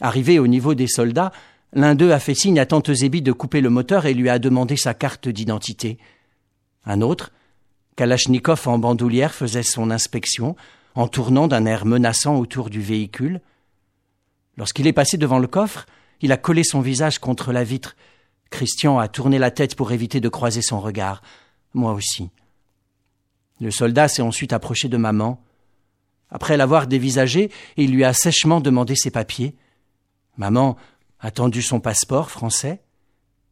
[0.00, 1.32] Arrivé au niveau des soldats,
[1.72, 4.38] l'un d'eux a fait signe à tante Eusébie de couper le moteur et lui a
[4.38, 5.98] demandé sa carte d'identité.
[6.84, 7.32] Un autre,
[7.96, 10.56] Kalachnikov en bandoulière, faisait son inspection,
[10.94, 13.40] en tournant d'un air menaçant autour du véhicule.
[14.56, 15.86] Lorsqu'il est passé devant le coffre,
[16.20, 17.96] il a collé son visage contre la vitre
[18.50, 21.22] Christian a tourné la tête pour éviter de croiser son regard.
[21.72, 22.30] Moi aussi.
[23.60, 25.42] Le soldat s'est ensuite approché de maman.
[26.30, 29.54] Après l'avoir dévisagé, il lui a sèchement demandé ses papiers.
[30.36, 30.76] Maman
[31.20, 32.82] a tendu son passeport français.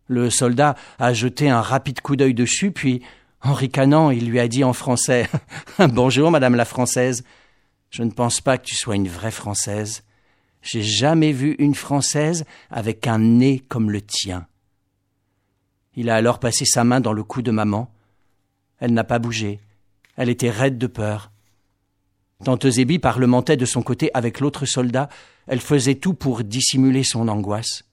[0.09, 3.02] Le soldat a jeté un rapide coup d'œil dessus, puis,
[3.40, 5.28] en ricanant, il lui a dit en français
[5.78, 7.24] Bonjour, madame la française.
[7.90, 10.02] Je ne pense pas que tu sois une vraie française.
[10.62, 14.47] J'ai jamais vu une française avec un nez comme le tien.
[15.94, 17.93] Il a alors passé sa main dans le cou de maman.
[18.78, 19.60] Elle n'a pas bougé.
[20.16, 21.31] Elle était raide de peur.
[22.44, 25.09] Tante Zébi parlementait de son côté avec l'autre soldat.
[25.47, 27.85] Elle faisait tout pour dissimuler son angoisse.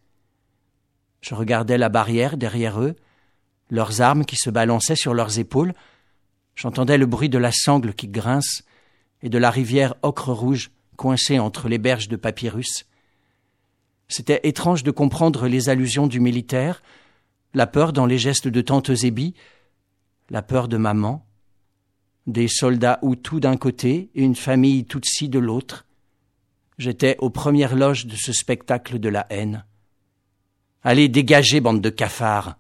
[1.22, 2.96] Je regardais la barrière derrière eux,
[3.70, 5.74] leurs armes qui se balançaient sur leurs épaules.
[6.56, 8.64] J'entendais le bruit de la sangle qui grince
[9.22, 12.86] et de la rivière ocre rouge coincée entre les berges de papyrus.
[14.08, 16.82] C'était étrange de comprendre les allusions du militaire,
[17.54, 19.34] la peur dans les gestes de tante Zébi,
[20.30, 21.26] la peur de maman.
[22.28, 25.88] Des soldats Hutus d'un côté et une famille Tutsi de l'autre.
[26.78, 29.66] J'étais aux premières loges de ce spectacle de la haine.
[30.84, 32.60] Allez, dégagez, bande de cafards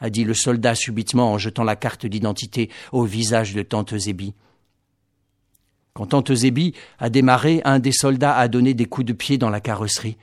[0.00, 4.34] a dit le soldat subitement en jetant la carte d'identité au visage de tante Zébi.
[5.92, 9.50] Quand tante Zébi a démarré, un des soldats a donné des coups de pied dans
[9.50, 10.16] la carrosserie.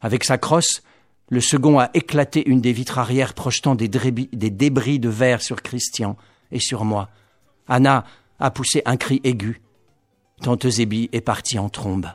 [0.00, 0.82] Avec sa crosse,
[1.28, 6.16] le second a éclaté une des vitres arrière projetant des, débris de verre sur Christian
[6.52, 7.08] et sur moi.
[7.66, 8.04] Anna
[8.38, 9.62] a poussé un cri aigu.
[10.42, 12.08] Tante Zébi est partie en trombe.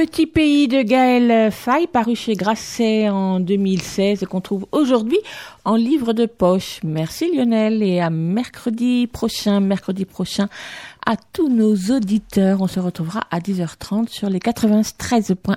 [0.00, 5.18] Petit pays de Gaël Faye, paru chez Grasset en 2016 et qu'on trouve aujourd'hui
[5.64, 6.78] en livre de poche.
[6.84, 10.48] Merci Lionel et à mercredi prochain, mercredi prochain
[11.04, 12.62] à tous nos auditeurs.
[12.62, 15.56] On se retrouvera à 10h30 sur les 93.1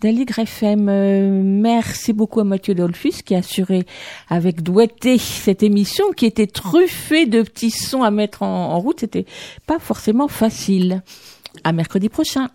[0.00, 0.88] d'Aligre FM.
[0.88, 3.86] Euh, merci beaucoup à Mathieu Dolphus qui a assuré
[4.28, 8.98] avec douetté cette émission qui était truffée de petits sons à mettre en, en route.
[8.98, 9.26] C'était
[9.68, 11.04] pas forcément facile.
[11.62, 12.48] À mercredi prochain.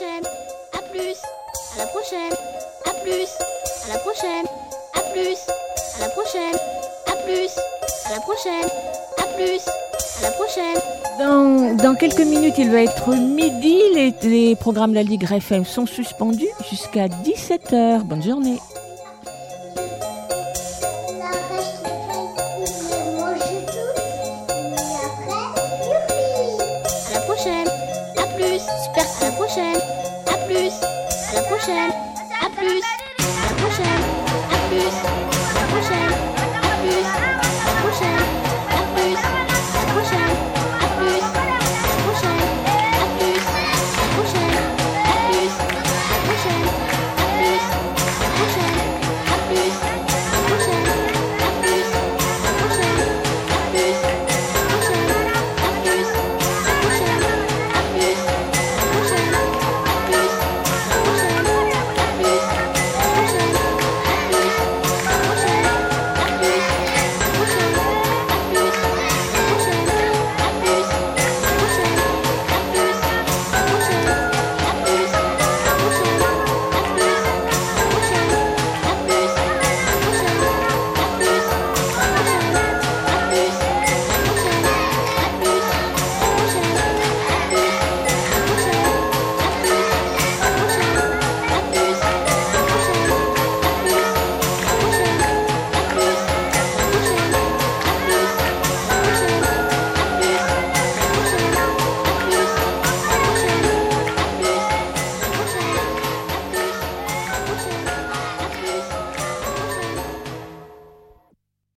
[0.00, 0.24] Prochaine.
[0.72, 1.16] À plus.
[1.74, 2.32] À la prochaine.
[2.86, 3.28] À plus.
[3.84, 4.46] À la prochaine.
[4.94, 5.36] À plus.
[5.96, 6.56] À la prochaine.
[7.06, 7.50] À plus.
[8.06, 8.68] À la prochaine.
[9.18, 9.68] À plus.
[9.68, 10.78] À la prochaine.
[11.18, 13.78] Dans, dans quelques minutes, il va être midi.
[13.94, 18.02] Les, les programmes de la Ligue FM sont suspendus jusqu'à 17h.
[18.04, 18.58] Bonne journée.
[29.20, 29.89] À la prochaine.
[31.60, 31.92] Prochaine.
[32.40, 32.80] À plus.
[33.18, 34.02] À la prochaine.
[34.50, 35.29] À plus.